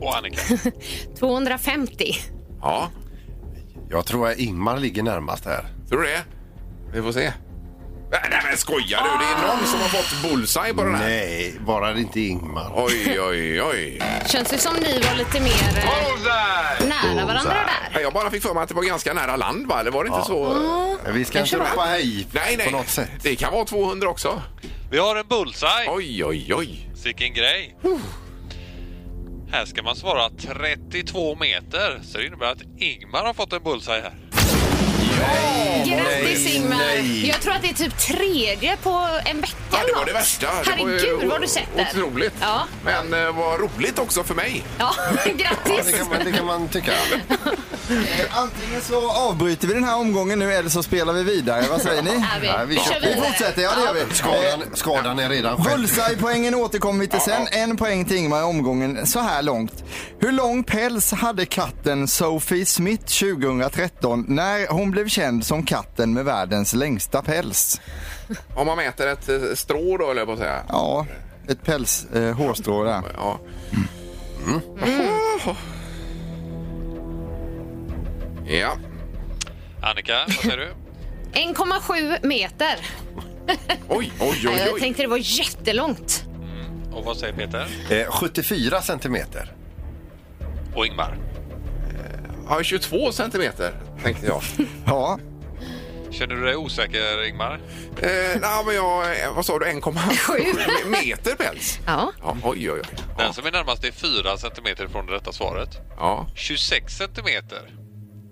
[0.00, 0.40] Och Annika?
[1.18, 2.04] 250.
[2.60, 2.90] Ja,
[3.90, 5.64] Jag tror att Ingmar ligger närmast här.
[5.88, 6.22] tror du det?
[6.92, 7.32] Vi får se.
[8.10, 9.08] Nej, nej men skojar du?
[9.24, 11.04] Det är någon som har fått bullseye på den här.
[11.08, 12.72] Nej, bara det inte Ingmar.
[12.76, 14.02] Oj, oj, oj.
[14.26, 17.54] Känns det som ni var lite mer eh, nära varandra
[17.94, 18.00] där?
[18.00, 19.80] Jag bara fick för mig att det var ganska nära land, va?
[19.80, 20.56] Eller var det inte så?
[21.12, 22.66] Vi ska inte ropa hej Nej, nej.
[22.66, 23.10] på något sätt.
[23.22, 24.42] Det kan vara 200 också.
[24.90, 25.88] Vi har en bullseye.
[25.88, 26.90] Oj, oj, oj.
[27.04, 27.76] Vilken grej.
[29.50, 32.00] Här ska man svara 32 meter.
[32.02, 34.27] Så det innebär att Ingmar har fått en bullseye här.
[35.86, 36.76] Grattis Ingmar!
[36.76, 37.28] nej.
[37.28, 40.46] Jag tror att det är typ tredje på en vecka Ja, det var det värsta.
[40.64, 41.86] Det var ju Herregud vad du sätter.
[41.90, 42.34] Otroligt.
[42.40, 44.64] Ja, Men eh, vad roligt också för mig.
[44.78, 44.94] ja.
[44.98, 45.98] Ja, det, grattis!
[45.98, 46.92] kan man, det kan man tycka.
[48.30, 51.64] Antingen så avbryter vi den här omgången nu eller så spelar vi vidare.
[51.70, 52.10] Vad säger ni?
[52.14, 53.26] Ja, vi, Ja, vi vi kör kör Vi vidare.
[53.26, 54.14] fortsätter, ja det gör vi.
[54.14, 55.72] Skadan, skadan är redan skedd.
[55.78, 57.46] Bullseye-poängen återkommer vi till sen.
[57.50, 59.84] En poäng till Ingmar i omgången så här långt.
[60.20, 66.14] Hur lång päls hade katten Sophie Smith 2013 när hon blev blev känd som katten
[66.14, 67.80] med världens längsta päls?
[68.54, 70.62] Om man mäter ett eh, strå då, eller på att säga.
[70.68, 71.06] Ja,
[71.48, 73.02] ett päls, eh, hårstrå där.
[73.16, 73.40] Ja.
[78.46, 78.76] Ja.
[79.82, 80.68] Annika, vad säger du?
[81.32, 82.78] 1,7 meter.
[83.88, 84.80] Oj, oj, oj, Jag oj.
[84.80, 86.24] tänkte det var jättelångt.
[86.92, 87.66] Och vad säger Peter?
[87.90, 89.52] Eh, 74 centimeter.
[90.74, 91.18] Och Ingmar?
[92.48, 94.42] Ja, 22 centimeter, tänkte jag.
[94.86, 95.18] Ja,
[96.10, 97.54] Känner du dig osäker, Ingmar?
[98.02, 98.08] Eh,
[98.40, 101.78] nej, men jag, eh, vad sa du, 1,7 meter päls?
[101.86, 102.12] Ja.
[102.22, 102.98] Ja, oj, oj, oj.
[103.18, 105.68] Den som är närmast är 4 centimeter från det rätta svaret.
[105.96, 106.26] Ja.
[106.36, 107.70] 26 centimeter.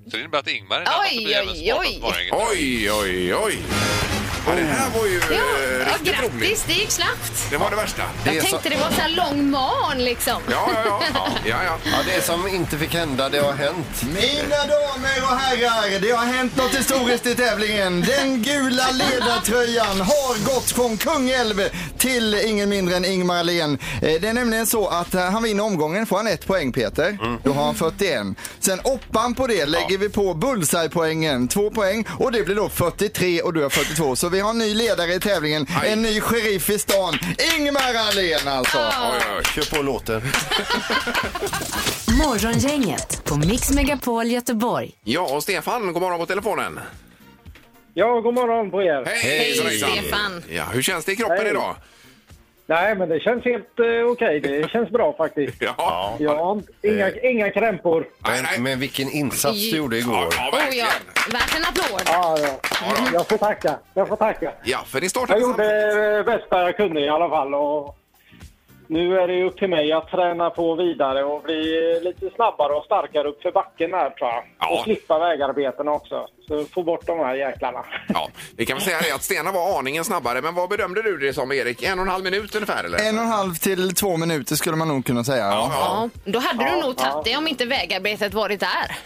[0.05, 2.31] Så det innebär att Ingmar är närmast Oj, oj, oj.
[2.33, 3.59] Oj, oj, oj.
[4.46, 6.32] Ja, det här var ju Ja, eh, ja, riktigt roligt.
[6.40, 7.32] grattis, det gick snabbt.
[7.50, 8.02] Det var det värsta.
[8.24, 10.42] Det är Jag så- tänkte det var så här lång man liksom.
[10.50, 11.00] Ja, ja, ja.
[11.14, 11.78] ja, ja, ja.
[11.85, 14.02] Ja, det som inte fick hända, det har hänt.
[14.02, 18.00] Mina damer och herrar, det har hänt något historiskt i tävlingen.
[18.02, 21.62] Den gula ledartröjan har gått från Kungälv
[21.98, 23.78] till ingen mindre än Ingmar Ahlén.
[24.02, 27.18] Eh, Det är nämligen så att eh, han vinner omgången, får han ett poäng Peter.
[27.44, 28.26] Då har han 41.
[28.61, 33.42] Sen oppan på det lägger vi på bullseye-poängen, två poäng och det blir då 43
[33.42, 34.16] och du har 42.
[34.16, 35.88] Så vi har en ny ledare i tävlingen, Aj.
[35.92, 37.18] en ny sheriff i stan.
[37.59, 38.79] Ingmar Ahlén alltså.
[38.79, 39.44] Oj, oj, oj.
[39.55, 40.22] Kör på låten.
[42.25, 44.90] Morgongänget på Mix Megapol Göteborg.
[45.05, 46.81] Ja, och Stefan, god morgon på telefonen.
[47.94, 49.05] Ja, god morgon på er.
[49.07, 49.79] Hej, Hej.
[49.79, 50.42] Stefan.
[50.51, 51.51] Ja, hur känns det i kroppen Hej.
[51.51, 51.77] idag?
[52.68, 54.40] Nej, men det känns helt eh, okej.
[54.40, 55.62] Det känns bra faktiskt.
[55.62, 58.07] Ja, Jag har inte- inga, inga krämpor.
[58.55, 60.16] Men, men vilken insats du gjorde ja, igår.
[60.37, 60.59] ja Oh, ja.
[60.59, 60.87] verkligen.
[61.33, 62.02] Värt en applåd.
[62.07, 63.09] Ja, ja.
[63.12, 63.79] Jag får tacka.
[63.94, 64.52] Jag får tacka.
[64.64, 66.26] Ja, för ni Jag startade gjorde samtidigt.
[66.26, 67.55] det bästa jag kunde i alla fall.
[67.55, 67.96] Och
[68.88, 72.85] nu är det upp till mig att träna på vidare och bli lite snabbare och
[72.85, 74.44] starkare upp för backen här tror jag.
[74.61, 74.79] Ja.
[74.79, 76.27] Och slippa vägarbeten också.
[76.49, 77.85] Så få bort de här jäklarna.
[78.09, 81.18] Ja, vi kan väl säga det att Stena var aningen snabbare, men vad bedömde du
[81.18, 81.83] det som Erik?
[81.83, 83.09] En och en halv minut ungefär eller?
[83.09, 85.44] En och en halv till två minuter skulle man nog kunna säga.
[85.44, 85.70] Ja.
[85.72, 87.22] Ja, då hade du Ja, nog tagit ja.
[87.25, 88.96] det om inte vägarbetet varit där.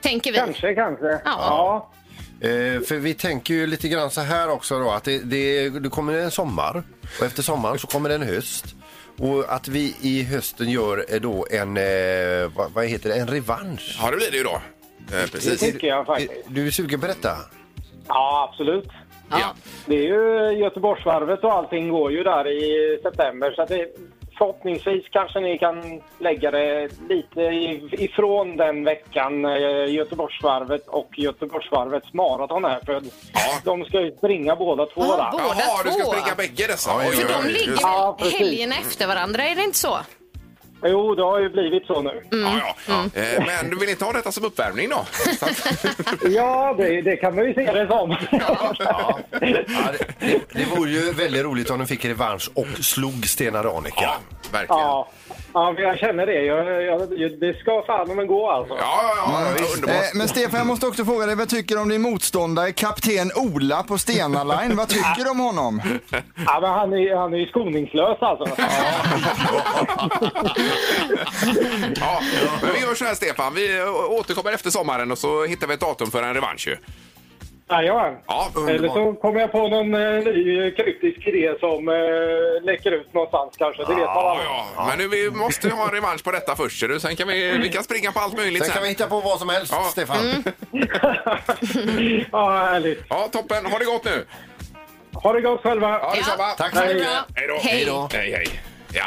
[0.00, 0.38] Tänker vi.
[0.38, 1.06] Kanske, kanske.
[1.06, 1.20] Ja.
[1.24, 1.90] ja.
[2.48, 5.88] Eh, för vi tänker ju lite grann så här också då att det, det, det
[5.88, 6.82] kommer en sommar
[7.20, 8.64] och efter sommaren så kommer det en höst.
[9.20, 13.26] Och att vi i hösten gör eh, då en, eh, vad, vad heter det, en
[13.26, 13.98] revansch.
[14.02, 14.50] Ja, det blir det ju då.
[14.54, 14.60] Eh,
[15.08, 15.60] Det precis.
[15.60, 16.32] tycker jag faktiskt.
[16.48, 17.36] Du är sugen på detta?
[18.08, 18.88] Ja, absolut.
[19.30, 19.54] Ja.
[19.86, 23.52] Det är ju Göteborgsvarvet och allting går ju där i september.
[23.56, 23.86] Så att det,
[24.40, 32.12] förhoppningsvis kanske ni kan lägga det lite i- ifrån den veckan eh, Göteborgsvarvet och Göteborgsvarvets
[32.12, 32.80] maraton är.
[32.86, 33.02] För
[33.64, 35.30] de ska ju springa båda två Ja, där.
[35.32, 36.12] båda Jaha, du ska två.
[36.12, 36.90] springa bägge dessa?
[36.90, 39.96] Ja, För de ligger Ja, helgerna efter varandra, är det inte så?
[40.84, 42.22] Jo, det har ju blivit så nu.
[42.30, 43.04] Ja, ja.
[43.14, 45.04] Eh, Men du vill inte ha detta som uppvärmning då?
[45.38, 45.66] Så att,
[46.30, 48.10] Ja, det, det kan man ju se det som.
[48.30, 49.38] Ja, det,
[50.20, 53.94] det, det vore ju väldigt roligt om de fick revansch och slog Stena Ranica.
[54.00, 54.14] ja,
[54.52, 54.80] verkligen.
[54.80, 55.08] Ja,
[55.54, 56.44] Ja, ja men jag känner det.
[56.44, 56.82] Jag,
[57.18, 58.74] jag, det ska fan men gå alltså.
[58.74, 59.94] ja, ja, ja underbart.
[59.94, 63.30] Eh, men Stefan, jag måste också fråga dig, vad tycker du om din motståndare, kapten
[63.34, 64.76] Ola på Stena Line?
[64.76, 65.82] Vad tycker du om honom?
[66.46, 68.46] Ja, men han, är, han är ju skoningslös alltså.
[72.00, 72.20] Ja,
[72.62, 75.80] men vi gör så här Stefan, vi återkommer efter sommaren och så hittar vi ett
[75.80, 76.76] datum för en revansch ju.
[77.70, 78.16] Jajamän.
[78.26, 83.14] Ja, Eller så kommer jag på någon eh, ny kryptisk idé som eh, läcker ut
[83.14, 83.82] någonstans kanske.
[83.82, 84.46] Det vet man Ja, aldrig.
[84.76, 84.86] ja.
[84.88, 86.80] Men nu, vi måste ha en revansch på detta först.
[86.80, 87.00] ser du.
[87.00, 88.94] Sen kan vi, vi kan springa på allt möjligt Sen kan vi sen.
[88.94, 89.84] hitta på vad som helst, Ja.
[89.84, 90.16] Stefan.
[92.32, 93.04] Ja, härligt.
[93.08, 93.66] Ja, toppen.
[93.66, 94.24] Ha det gott nu.
[95.14, 95.88] Ha det gott själva.
[96.02, 96.44] Ja, detsamma.
[96.50, 97.08] Tack Ha så mycket.
[97.36, 97.58] Hej då.
[97.62, 97.84] Hej.
[97.86, 98.08] då.
[98.12, 98.60] Hej, hej.
[98.92, 99.04] Ja,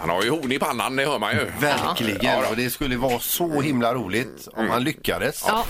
[0.00, 1.46] han har ju horn i pannan, det hör man ju.
[1.60, 2.44] Verkligen.
[2.44, 5.44] Och det skulle vara så himla roligt om han lyckades.
[5.46, 5.64] Ja.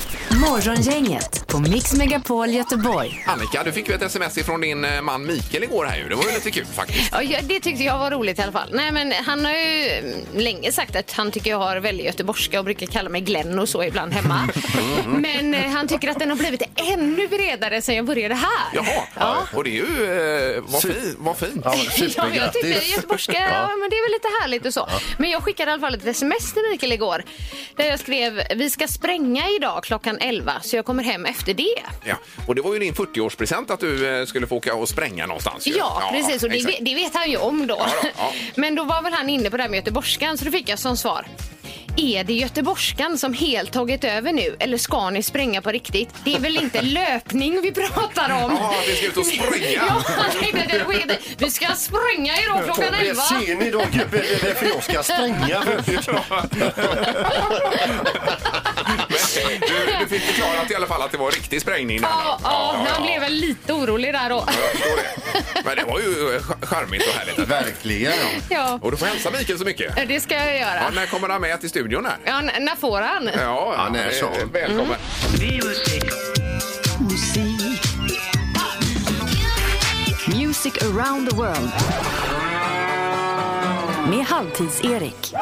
[0.50, 3.24] Morgongänget på Mix Megapol Göteborg.
[3.26, 6.08] Annika, du fick ju ett sms ifrån din eh, man Mikael igår här ju.
[6.08, 7.12] Det var ju lite kul faktiskt.
[7.22, 8.68] Ja, det tyckte jag var roligt i alla fall.
[8.72, 12.58] Nej, men han har ju mm, länge sagt att han tycker jag har väldigt göteborgska
[12.58, 14.48] och brukar kalla mig Glenn och så ibland hemma.
[15.06, 18.50] Men eh, han tycker att den har blivit ännu bredare sen jag började här.
[18.74, 19.36] Jaha, Ja.
[19.52, 20.56] och det är ju...
[20.56, 21.60] Eh, vad, fin, vad fint.
[21.64, 22.96] Ja, Ja, jag tyckte supergrattis.
[22.96, 23.76] göteborgska, ja.
[23.80, 24.88] men det är väl lite härligt och så.
[25.18, 27.24] Men jag skickade i alla fall ett sms till Mikael igår.
[27.76, 31.82] Där jag skrev, vi ska spränga idag klockan 11 så jag kommer hem efter det.
[32.04, 32.16] Ja,
[32.48, 35.66] och det var ju din 40-årspresent att du eh, skulle få åka och spränga någonstans.
[35.66, 35.72] ju.
[35.76, 36.42] Ja, precis.
[36.42, 36.74] Och det, exakt.
[36.80, 37.76] ve- det vet han ju om då.
[37.78, 38.32] Ja, då, ja.
[38.54, 40.78] Men då var väl han inne på det här med göteborgskan så då fick jag
[40.78, 41.26] som svar.
[41.96, 46.08] Är det göteborgskan som helt tagit över nu eller ska ni spränga på riktigt?
[46.24, 48.56] Det är väl inte löpning vi pratar om?
[48.60, 49.82] Ja, vi ska ut och springa.
[49.88, 50.02] Ja,
[50.68, 51.36] det var skit.
[51.38, 53.22] Vi ska spränga idag klockan Det 11.
[53.22, 55.62] ser ni då gubben, det är därför jag ska spränga.
[59.60, 62.00] Du, du fick förklarat i alla fall att det var riktig sprängning.
[62.00, 62.08] där.
[62.08, 64.44] Ja, ja, han blev väl lite orolig där då.
[64.46, 65.62] Jag förstår det.
[65.64, 67.38] Men det var ju ch- charmigt och härligt.
[67.38, 68.12] Verkligen.
[68.50, 70.08] Ja, Och du får hälsa Mikael så mycket.
[70.08, 70.90] det ska jag Ja, göra.
[70.94, 72.16] när kommer han med till studion här?
[72.24, 73.30] Ja, n- när får han?
[73.34, 74.26] Ja, Ja, när så.
[74.26, 74.96] eh, Välkommen.
[80.28, 81.70] Music around the world.
[84.10, 85.34] Med Halvtids-Erik.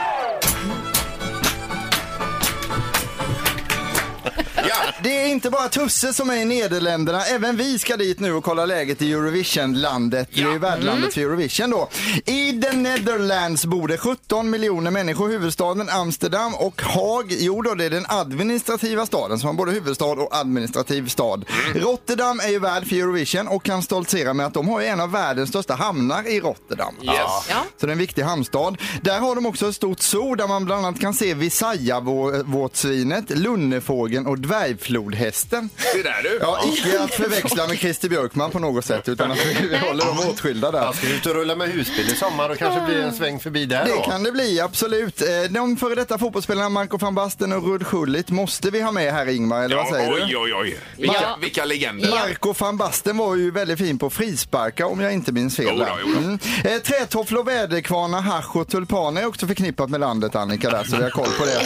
[4.69, 7.25] Ja, Det är inte bara Tusse som är i Nederländerna.
[7.25, 10.29] Även vi ska dit nu och kolla läget i Eurovision-landet.
[10.35, 11.89] Det är ju värdlandet för Eurovision då.
[12.27, 15.29] I The Netherlands bor det 17 miljoner människor.
[15.29, 20.05] Huvudstaden Amsterdam och Haag, jo då, det är den administrativa staden som har både huvudstad
[20.05, 21.45] och administrativ stad.
[21.75, 25.11] Rotterdam är ju värd för Eurovision och kan stoltsera med att de har en av
[25.11, 26.95] världens största hamnar i Rotterdam.
[27.03, 27.15] Yes.
[27.49, 27.65] Ja.
[27.81, 28.77] Så det är en viktig hamnstad.
[29.03, 34.27] Där har de också ett stort zoo där man bland annat kan se Visaya-vårtsvinet, lunnefågeln
[34.27, 35.71] och dvärgflodhästen.
[35.95, 36.39] det där du.
[36.41, 40.05] Ja, icke att förväxla med Christer Björkman på något sätt utan att vi vi håller
[40.07, 40.83] dem åtskilda där.
[40.85, 43.67] Jag ska ut och rulla med husbil i sommar och kanske blir en sväng förbi
[43.67, 44.03] där Det då.
[44.03, 45.21] kan det bli, absolut.
[45.23, 49.13] Eh, De före detta fotbollsspelarna Marco van Basten och Rud Schullit måste vi ha med
[49.13, 50.37] här Ingmar, eller vad säger oj, du?
[50.37, 50.79] oj, oj.
[50.99, 51.39] Vilka, Ja.
[51.41, 52.11] vilka legender.
[52.11, 55.67] Marco van Basten var ju väldigt fin på frisparka om jag inte minns fel.
[55.71, 55.93] Jo då, där.
[56.05, 56.19] jo då.
[56.19, 56.39] Mm.
[56.65, 61.03] Eh, Trätofflor, väderkvarnar, hasch och tulpaner är också förknippat med landet Annika där, så vi
[61.03, 61.61] har koll på det.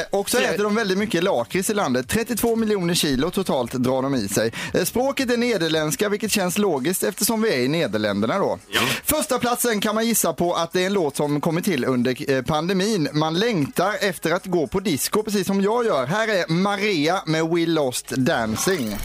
[0.00, 2.09] Eh, och så äter de väldigt mycket lakrits i landet.
[2.10, 4.52] 32 miljoner kilo totalt drar de i sig.
[4.74, 8.58] Eh, språket är nederländska vilket känns logiskt eftersom vi är i Nederländerna då.
[9.04, 12.30] Första platsen kan man gissa på att det är en låt som kommit till under
[12.30, 13.08] eh, pandemin.
[13.12, 16.06] Man längtar efter att gå på disco precis som jag gör.
[16.06, 18.96] Här är Maria med We Lost Dancing.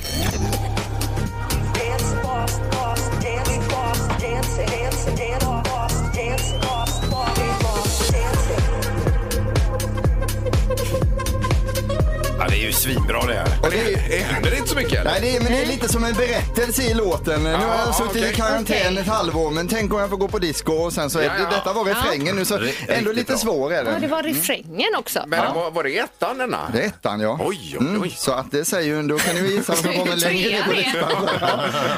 [12.75, 13.47] Svinbra det här.
[13.61, 15.11] Och det är, Det händer så mycket eller?
[15.11, 17.43] Nej, det är, men det är lite som en berättelse i låten.
[17.43, 18.29] Nu har jag suttit okej.
[18.31, 21.19] i karantän ett halvår, men tänk om jag får gå på disco och sen så
[21.19, 21.49] är Ja, ja.
[21.49, 23.37] detta var refrängen nu, så Riktigt ändå lite bra.
[23.37, 24.09] svår är Ja, det den.
[24.09, 25.23] var refrängen också.
[25.27, 26.69] Men var, var det ettan denna?
[26.73, 27.39] Det är ettan ja.
[27.41, 28.13] Oj, oj, oj.
[28.17, 30.63] Så att det säger ju, då kan ni ju gissa vad som kommer längre ner
[30.63, 31.11] på listan.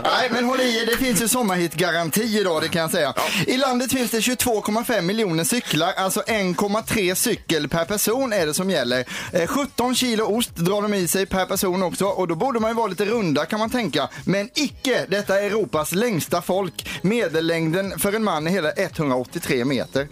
[0.03, 3.13] Nej, men håll i er, det finns ju sommarhitgaranti idag, det kan jag säga.
[3.47, 8.69] I landet finns det 22,5 miljoner cyklar, alltså 1,3 cykel per person är det som
[8.69, 9.05] gäller.
[9.33, 12.66] Eh, 17 kilo ost drar de i sig per person också och då borde man
[12.71, 14.09] ju vara lite runda kan man tänka.
[14.25, 16.89] Men icke, detta är Europas längsta folk.
[17.01, 20.07] Medellängden för en man är hela 183 meter.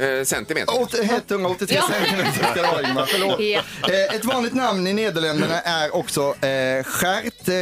[0.00, 0.80] Eh, centimeter.
[0.80, 3.40] Åt- 183 centimeter ska det vara Ingmar, förlåt.
[3.40, 3.62] Ja.
[3.94, 7.48] Eh, Ett vanligt namn i Nederländerna är också eh, skärt.
[7.48, 7.54] Eh,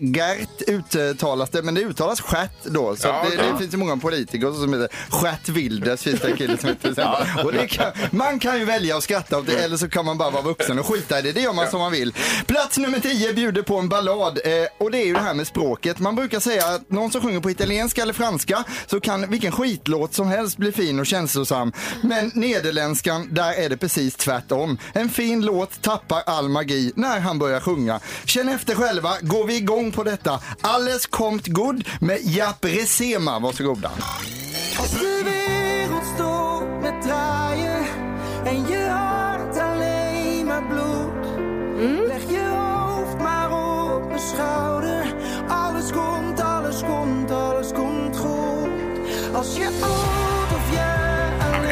[0.00, 2.96] Gert uttalas det, men det uttalas skärt då.
[2.96, 3.52] Så Ja, det, ja.
[3.52, 6.80] det finns ju många politiker som heter Stjärt Wilders, finns det en kille som heter
[6.80, 7.44] till exempel.
[7.46, 10.18] Och det kan, Man kan ju välja att skratta åt det, eller så kan man
[10.18, 11.32] bara vara vuxen och skita i det.
[11.32, 12.14] Det gör man som man vill.
[12.46, 15.46] Plats nummer 10 bjuder på en ballad eh, och det är ju det här med
[15.46, 15.98] språket.
[15.98, 20.14] Man brukar säga att någon som sjunger på italienska eller franska så kan vilken skitlåt
[20.14, 21.47] som helst bli fin och känslosam.
[22.02, 24.78] Men nederländskan, där är det precis tvärtom.
[24.92, 28.00] En fin låt tappar all magi när han börjar sjunga.
[28.24, 30.40] Känn efter själva, går vi igång på detta.
[30.60, 33.38] Alles komt good med Jaap Resema.
[33.38, 33.90] Varsågoda.
[34.78, 34.92] Als
[38.68, 41.26] je hart alleen maar bloedt.
[42.08, 45.14] Leg je hoofd maar op mijn schouder.
[45.48, 48.70] Alles komt, alles komt, alles komt goed.
[49.34, 50.97] Als je oud of Det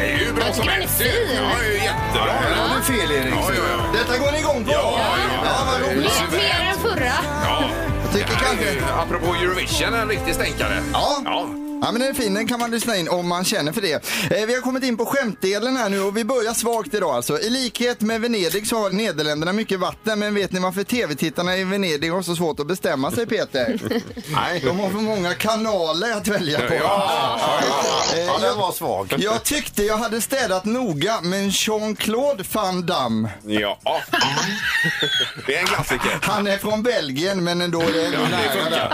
[0.01, 1.35] är ju bra Jag som tycker den är helst fin.
[1.35, 2.33] Ja, det är ju jättebra.
[2.57, 3.33] Ja, du fel Erik.
[3.33, 3.99] Ja, ja, ja.
[3.99, 4.71] Detta går ni igång på?
[4.71, 4.99] Ja,
[5.43, 5.63] ja.
[5.65, 6.21] vad roligt.
[6.31, 7.13] Mer, mer än förra.
[7.43, 7.63] Ja.
[8.03, 8.93] Jag tycker Det här är ju, kanske...
[8.93, 10.83] apropå Eurovision, en riktig stänkare.
[10.93, 11.21] Ja.
[11.25, 11.66] ja.
[11.81, 13.93] Ja men den är fin, den kan man lyssna in om man känner för det.
[14.37, 17.39] Eh, vi har kommit in på skämtdelen här nu och vi börjar svagt idag alltså.
[17.39, 21.63] I likhet med Venedig så har Nederländerna mycket vatten men vet ni varför tv-tittarna i
[21.63, 23.79] Venedig har så svårt att bestämma sig Peter?
[24.33, 24.61] Nej.
[24.65, 26.73] De har för många kanaler att välja på.
[26.73, 27.39] Ja.
[28.13, 29.13] Eh, Ja, den var svag.
[29.17, 33.79] jag tyckte jag hade städat noga men Jean-Claude Van Damme, Ja.
[35.47, 36.19] Det är en klassiker.
[36.21, 38.17] han är från Belgien men ändå är det ändå
[38.69, 38.87] det.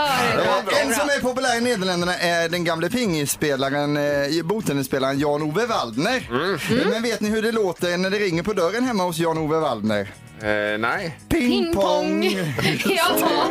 [0.46, 0.74] Ja, bra.
[0.78, 6.28] Eh, En som är populär i Nederländerna är den gamle pingisspelaren, eh, bottennisspelaren Jan-Ove Waldner.
[6.30, 6.58] Mm.
[6.90, 10.12] Men vet ni hur det låter när det ringer på dörren hemma hos Jan-Ove Waldner?
[10.40, 11.18] Eh, nej.
[11.28, 12.24] Ping pong!
[12.86, 13.48] Ja.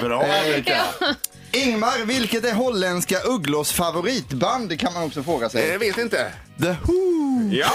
[0.00, 0.82] Bra Annika.
[1.52, 4.68] Ingmar, vilket är holländska Ugglors favoritband?
[4.68, 5.70] Det kan man också fråga sig.
[5.70, 6.32] Eh, vet inte.
[6.62, 7.50] The Who!
[7.50, 7.70] Ja!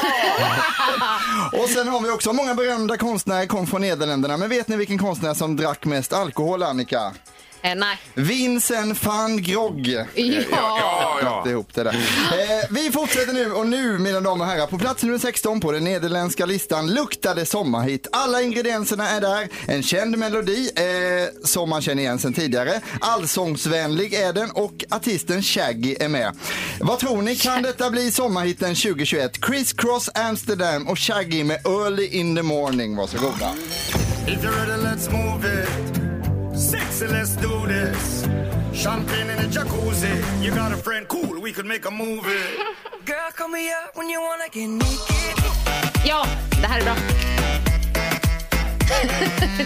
[1.64, 4.38] Och sen har vi också många berömda konstnärer kom från Nederländerna.
[4.38, 7.14] Men vet ni vilken konstnär som drack mest alkohol, Annika?
[7.64, 7.98] Eh, nej.
[8.14, 9.90] Vincent van Gogh.
[9.90, 10.06] Ja.
[10.16, 11.22] Ja, ja.
[11.22, 11.94] Satte ihop det där.
[11.94, 15.72] Eh, vi fortsätter nu och nu mina damer och herrar på plats nummer 16 på
[15.72, 18.08] den nederländska listan luktade sommarhit.
[18.12, 19.48] Alla ingredienserna är där.
[19.68, 22.82] En känd melodi eh, som man känner igen sedan tidigare.
[23.02, 26.36] Allsångsvänlig är den och artisten Shaggy är med.
[26.80, 29.42] Vad tror ni, kan detta bli sommarhiten 2021?
[29.42, 32.96] Criss Cross Amsterdam och Shaggy med Early in the morning.
[32.96, 33.52] Varsågoda.
[34.28, 36.01] If you're ready, let's move it.
[36.62, 38.28] Sexy, let's do this.
[38.72, 40.14] Champagne in a jacuzzi.
[40.44, 42.38] You got a friend, cool, we could make a movie.
[43.04, 45.44] Girl, call me up when you wanna get naked.
[46.06, 46.26] Ja,
[46.62, 46.96] det här är bra.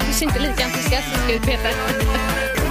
[0.08, 2.65] Du ser inte lika entusiastisk ut, Peter.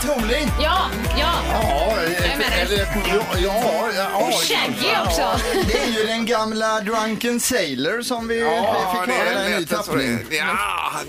[0.00, 0.48] Tror ni?
[0.62, 0.78] Ja,
[1.18, 1.32] ja.
[1.52, 5.40] Ja, eller, ja, ja, ja, Och Shaggy också.
[5.66, 9.60] Det är ju den gamla Drunken Sailor som vi Ja, fick det höra i en
[9.60, 10.18] ny tappning.
[10.30, 10.44] Ja,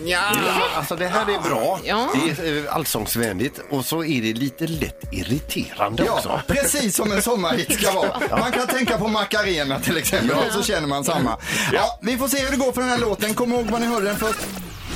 [0.06, 0.20] ja.
[0.46, 1.80] Ja, alltså det här är bra.
[1.84, 2.10] Ja.
[2.14, 6.30] Det är eh, allsångsvänligt och så är det lite lätt irriterande också.
[6.30, 8.20] Ja, precis som en sommarhit ska vara.
[8.40, 11.38] Man kan tänka på Macarena till exempel och så känner man samma.
[11.74, 13.34] Ja, vi får se hur det går för den här låten.
[13.34, 14.40] Kom ihåg vad ni hörde den först.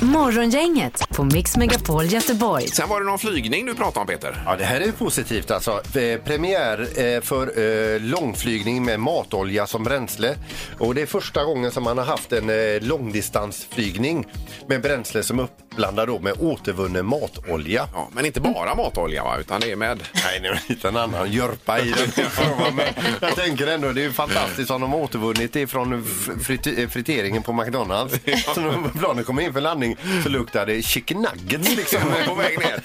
[0.02, 2.68] Morgongänget på Mix Megapol Göteborg.
[2.68, 4.44] Sen var det någon flygning du pratade om Peter.
[4.46, 5.72] Ja, det här är positivt alltså.
[5.72, 10.36] Eh, Premiär eh, för eh, långflygning med matolja som bränsle.
[10.80, 14.26] Och det är första gången som man har haft en långdistansflygning
[14.68, 17.88] med bränsle som är uppblandad då med återvunnen matolja.
[17.94, 20.00] Ja, men inte bara matolja va, utan det är med...
[20.14, 22.26] Nej, det är en liten annan jörpa i den.
[22.76, 22.86] Men
[23.22, 26.04] jag tänker ändå, det är ju fantastiskt om de har återvunnit det från
[26.42, 28.16] frit- eh, friteringen på McDonalds.
[28.56, 32.00] Så när planen kommer in för landning så luktar det chicken nuggets liksom.
[32.28, 32.82] på väg ner.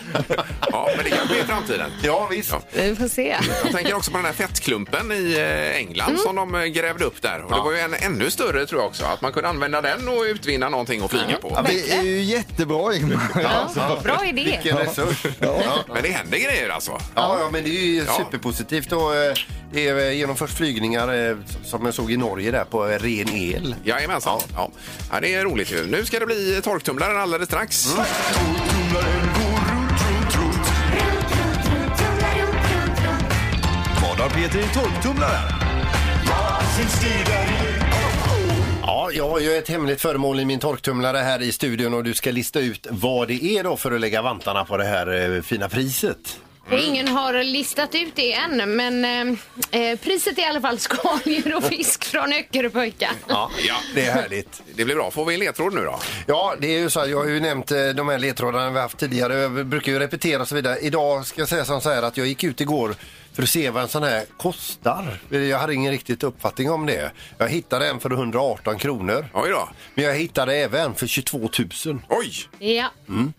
[0.72, 1.90] Ja, men det kan bli i framtiden.
[2.02, 2.55] Ja, visst.
[2.72, 3.37] Vi får se.
[3.64, 7.22] Jag tänker också på den här fettklumpen i eh, England som de eh, grävde upp
[7.22, 7.42] där.
[7.44, 9.05] Och det var ju en ännu större tror jag också.
[9.05, 11.52] Att man kunde använda den och utvinna någonting att flyga på.
[11.57, 13.31] Ja, det är ju jättebra Ingmar.
[13.77, 14.45] Ja, bra idé.
[14.45, 15.27] Vilken resurs.
[15.40, 15.62] Ja.
[15.95, 16.90] Men det händer grejer alltså.
[17.14, 18.18] Ja, ja, men det är ju Ja.
[18.25, 18.92] superpositivt.
[18.92, 19.35] Och, eh,
[19.73, 23.29] det är, eh, genomförs flygningar eh, som jag såg i Norge där på eh, ren
[23.35, 23.75] el.
[23.85, 24.40] Jajamensan.
[24.57, 24.71] Ja.
[25.12, 25.87] Ja, det är roligt ju.
[25.87, 27.87] Nu ska det bli torktumlaren alldeles strax.
[34.03, 35.53] Vad har Peter i torktumlaren?
[36.27, 36.61] Ja,
[39.12, 42.31] jag har ju ett hemligt föremål i min torktumlare här i studion och du ska
[42.31, 45.68] lista ut vad det är då för att lägga vantarna på det här eh, fina
[45.68, 46.38] priset.
[46.70, 51.55] Ingen har listat ut det än, men eh, eh, priset är i alla fall skaldjur
[51.57, 53.11] och fisk från Öckeröpojka.
[53.29, 53.75] Ja, Ja.
[53.94, 54.62] det är härligt.
[54.75, 55.11] Det blir bra.
[55.11, 55.98] Får vi en ledtråd nu då?
[56.27, 58.81] Ja, det är ju så här, jag har ju nämnt eh, de här ledtrådarna vi
[58.81, 59.35] haft tidigare.
[59.35, 60.79] Jag brukar ju repetera och så vidare.
[60.79, 62.94] Idag ska jag säga som så här att jag gick ut igår
[63.35, 65.18] för att se vad en sån här kostar.
[65.29, 67.12] Jag hade ingen riktigt uppfattning om det.
[67.38, 69.27] Jag hittade en för 118 kronor.
[69.35, 69.68] Oj då.
[69.95, 71.49] Men jag hittade även för 22 000.
[72.09, 72.33] Oj!
[72.59, 72.88] Ja.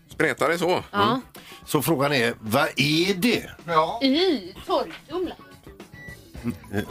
[0.08, 0.82] Spretar det så?
[0.90, 1.20] ja.
[1.66, 3.50] Så frågan är, vad är det?
[3.66, 4.00] Ja.
[4.02, 5.42] I torktumlaren.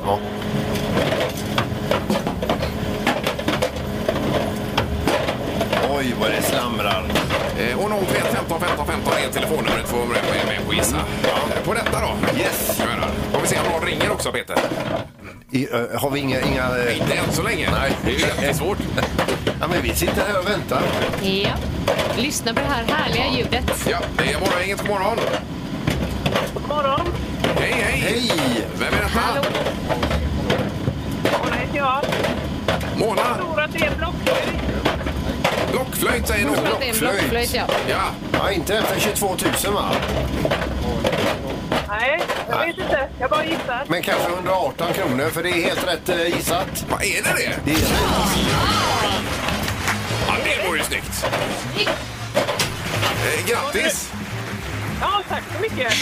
[0.06, 0.20] Ja.
[6.04, 7.06] Oj, vad det slamrar.
[7.60, 10.98] Eh, och 031 15 15 15 är telefonnumret för att vara med, med på gissa.
[10.98, 12.40] Eh, På detta då?
[12.40, 12.82] Yes.
[13.32, 14.56] Får vi se om någon ringer också Peter?
[15.52, 16.42] I, ö, har vi inga...
[16.42, 17.70] inga eh, Inte än så länge.
[17.72, 17.92] Nej.
[18.06, 18.78] Det är ju jättesvårt.
[19.60, 20.82] ja, men vi sitter här och väntar.
[21.22, 21.54] Ja.
[22.18, 23.88] Lyssna på det här härliga ljudet.
[23.90, 24.80] Ja, det är morgongänget.
[24.82, 25.18] God morgon.
[26.54, 27.02] God morgon.
[27.60, 28.00] Hej, hej!
[28.00, 28.32] Hej!
[28.80, 29.20] Vem är detta?
[29.20, 29.42] Hallå?
[31.44, 32.02] Mona heter jag.
[32.98, 33.22] Mona?
[33.22, 34.73] Jag tror att det är en blockflöjt.
[35.74, 36.56] Blockflöjt säger någon.
[36.80, 37.64] det är blockflöjt, ja.
[37.90, 38.02] Ja,
[38.34, 39.92] Ja, inte för 22 000 va?
[41.90, 43.10] Nej, jag vet inte.
[43.20, 43.84] Jag bara gissar.
[43.88, 46.86] Men kanske 118 kronor för det är helt rätt eh, gissat.
[46.90, 47.60] vad är det det?
[47.66, 47.78] Det är.
[50.28, 51.26] Ja, det var ju snyggt.
[53.26, 54.12] Eh, grattis!
[55.02, 55.94] Ja, tack så mycket.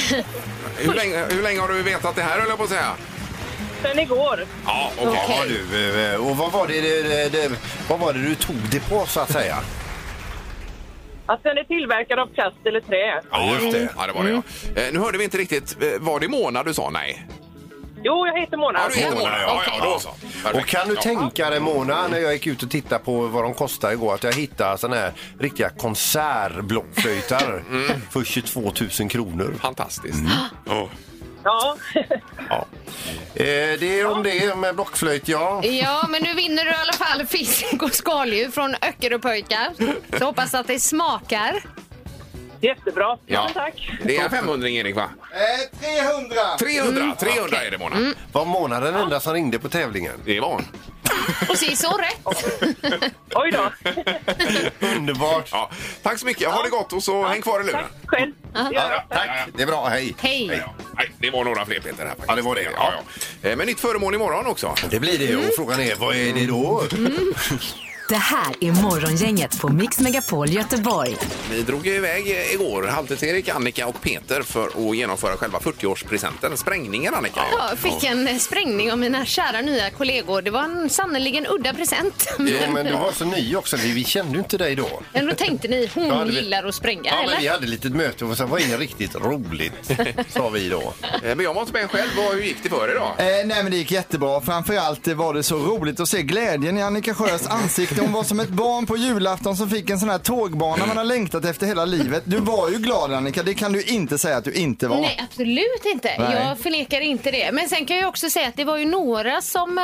[0.77, 2.91] Hur länge, hur länge har du vetat det här höll jag på att säga?
[3.81, 4.45] Sen igår.
[4.65, 5.19] Ja, okej.
[5.29, 7.51] Ja du, eh, och vad var det, det, det,
[7.89, 9.57] vad var det du tog det på så att säga?
[11.25, 13.21] Att den är tillverkad av plast eller trä.
[13.31, 13.89] Ja, just det.
[13.97, 14.29] Ja, det var det
[14.75, 14.81] ja.
[14.81, 15.77] Eh, Nu hörde vi inte riktigt.
[15.81, 16.89] eh, Var det Mona du sa?
[16.89, 17.27] Nej.
[18.03, 18.79] Jo, jag heter Mona.
[18.79, 19.41] Ja, du heter Mona.
[19.41, 20.09] Ja, ja, då så.
[20.09, 20.55] Perfekt.
[20.63, 21.01] Och kan du Ja.
[21.01, 24.23] tänka dig Mona, när jag gick ut och tittade på vad de kostar igår, att
[24.23, 27.63] jag hittade såna här riktiga konsertblockflöjtar
[28.11, 29.53] för 22 000 kronor.
[29.61, 30.23] Fantastiskt.
[30.65, 30.89] Ja.
[31.43, 31.75] Ja.
[32.49, 32.65] Ja.
[33.35, 35.63] Eh, det är om det med blockflöjt, ja.
[35.63, 39.71] Ja, men nu vinner du i alla fall fisk och skaldjur från Öckeröpojka.
[40.19, 41.63] Så hoppas att det smakar.
[42.61, 43.05] Jättebra.
[43.05, 43.17] Ja.
[43.25, 43.49] Ja.
[43.53, 43.91] Tack.
[44.03, 45.09] Det är 500 Erik va?
[45.33, 46.35] Eh, 300!
[46.59, 48.13] 300, 300 är det Mona.
[48.31, 50.13] Var Mona den enda som ringde på tävlingen?
[50.25, 50.65] Det var hon.
[51.49, 52.45] Och se så rätt.
[53.35, 53.71] Oj då.
[54.87, 55.49] Underbart.
[55.51, 55.69] Ja,
[56.03, 56.47] tack så mycket.
[56.47, 57.83] Ha det gott och så häng kvar i luren.
[58.05, 58.31] Själv.
[58.53, 59.87] Ja, tack, det är bra.
[59.87, 60.15] Hej.
[60.19, 60.47] Hej.
[60.65, 62.27] Ja, nej, det var några fler Peter här faktiskt.
[62.27, 62.93] Ja, det var det, Ja,
[63.41, 63.49] ja.
[63.49, 64.75] Eh, Men nytt föremål imorgon också.
[64.89, 65.35] Det blir det.
[65.35, 66.83] Och frågan är, vad är det då?
[68.09, 71.17] Det här är Morgongänget på Mix Megapol Göteborg.
[71.51, 76.55] Vi drog ju iväg igår, Halvtids-Erik, Annika och Peter för att genomföra själva 40-årspresenten.
[76.55, 77.41] Sprängningen Annika.
[77.57, 80.41] Jag fick en sprängning av mina kära nya kollegor.
[80.41, 82.27] Det var en sannerligen udda present.
[82.39, 83.77] Jo, men du var så ny också.
[83.77, 84.89] Vi kände ju inte dig då.
[85.13, 87.51] Men då tänkte ni, hon vi- gillar att spränga, Ja, men vi eller?
[87.51, 89.91] hade ett litet möte och så var inget riktigt roligt,
[90.29, 90.93] sa vi då.
[91.03, 92.09] Eh, Men jag var inte med själv.
[92.17, 93.23] Vad- Hur gick det för er då?
[93.23, 94.41] Eh, nej men det gick jättebra.
[94.41, 98.00] Framförallt var det så roligt att se glädjen i Annika Sjös ansikte.
[98.01, 101.03] Hon var som ett barn på julafton som fick en sån här tågbana man har
[101.03, 102.23] längtat efter hela livet.
[102.25, 105.01] Du var ju glad Annika, det kan du inte säga att du inte var.
[105.01, 106.15] Nej, absolut inte.
[106.19, 106.35] Nej.
[106.47, 107.51] Jag förnekar inte det.
[107.51, 109.83] Men sen kan jag också säga att det var ju några som eh,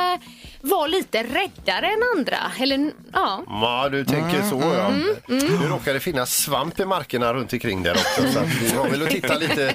[0.60, 2.36] var lite räddare än andra.
[2.60, 3.44] Eller, ja.
[3.46, 4.90] Ja, du tänker så ja.
[5.26, 8.32] Nu råkar det finnas svamp i markerna runt omkring där också.
[8.32, 9.74] Så att vi var väl och titta lite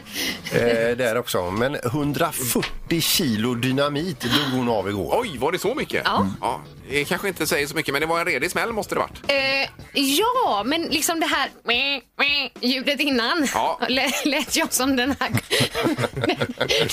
[0.54, 1.52] eh, där också.
[1.52, 5.20] Men 140 kilo dynamit drog hon av igår.
[5.22, 6.02] Oj, var det så mycket?
[6.42, 6.62] Ja.
[6.90, 9.22] det kanske inte säger så mycket, men det var en redig smäll måste det varit.
[9.28, 11.50] Eh, ja, men liksom det här
[12.62, 13.80] ljudet innan Ja.
[13.90, 15.30] lät, lät jag som den här...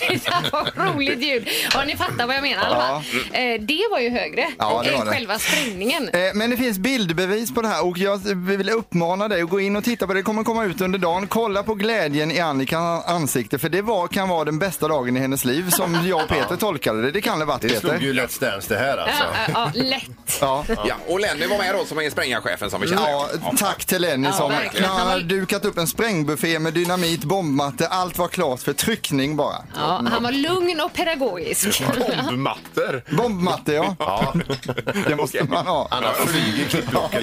[0.09, 1.49] det där var roligt ljud.
[1.75, 3.03] Ja, ni fattar vad jag menar i alla fall.
[3.33, 5.13] Eh, det var ju högre Ja, det var än det.
[5.13, 6.09] själva sprängningen.
[6.09, 9.61] Eh, Men det finns bildbevis på det här och jag vill uppmana dig att gå
[9.61, 10.19] in och titta på det.
[10.19, 11.27] Det kommer komma ut under dagen.
[11.27, 15.21] Kolla på glädjen i Annikas ansikte för det var, kan vara den bästa dagen i
[15.21, 17.11] hennes liv som jag och Peter tolkade det.
[17.11, 18.05] Det kan det varit Det slog Peter.
[18.05, 19.25] ju Let's Dance det här alltså.
[19.25, 20.39] Ja, ja, ja, lätt.
[20.41, 20.65] Ja.
[20.69, 23.11] Ja, och Lenny var med då som är sprängarchefen som vi känner.
[23.11, 23.29] Ja,
[23.59, 24.83] tack till Lenny Ja, som verkligen.
[24.83, 28.73] när han var- hade dukat upp en sprängbuffé med dynamit, bombmatte, allt var klart för
[28.73, 29.57] tryckning bara.
[29.77, 31.83] Ja, han var lugn och pedagogisk.
[32.29, 33.03] Bombmattor.
[33.17, 33.97] Bombmatte ja.
[33.99, 34.35] Ja,
[35.09, 35.89] Det måste man ha.
[35.91, 37.23] annars flyger klippblocken.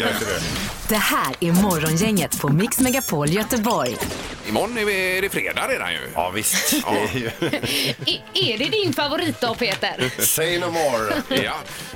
[0.90, 3.98] Det här är Morgongänget på Mix Megapol Göteborg.
[4.50, 6.00] Imorgon är, vi, är det fredag redan ju.
[6.14, 7.32] Ja visst, det är ju...
[8.34, 10.12] I, är det din favoritdag, Peter?
[10.22, 11.14] Say no more.
[11.44, 11.54] Ja.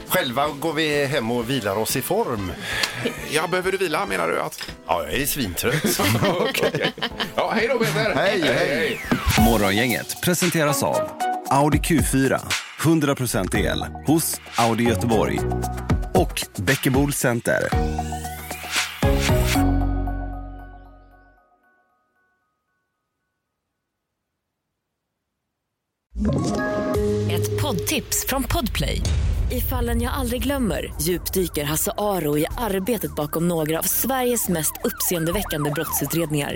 [0.07, 2.51] Själva går vi hem och vilar oss i form.
[3.31, 4.39] ja, behöver du vila menar du?
[4.41, 4.59] att?
[4.87, 5.99] Ja, jag är svintrött.
[6.39, 6.91] Okej.
[7.35, 8.13] Ja, hej då Peter.
[8.15, 9.01] Hej, hej.
[9.39, 11.09] Morgongänget presenteras av
[11.49, 12.39] Audi Q4.
[12.81, 15.39] 100% el hos Audi Göteborg.
[16.13, 17.57] Och Bäckebol Center.
[27.31, 29.01] Ett poddtips från Podplay.
[29.51, 34.73] I fallen jag aldrig glömmer djupdyker Hasse Aro i arbetet bakom några av Sveriges mest
[34.83, 36.55] uppseendeväckande brottsutredningar.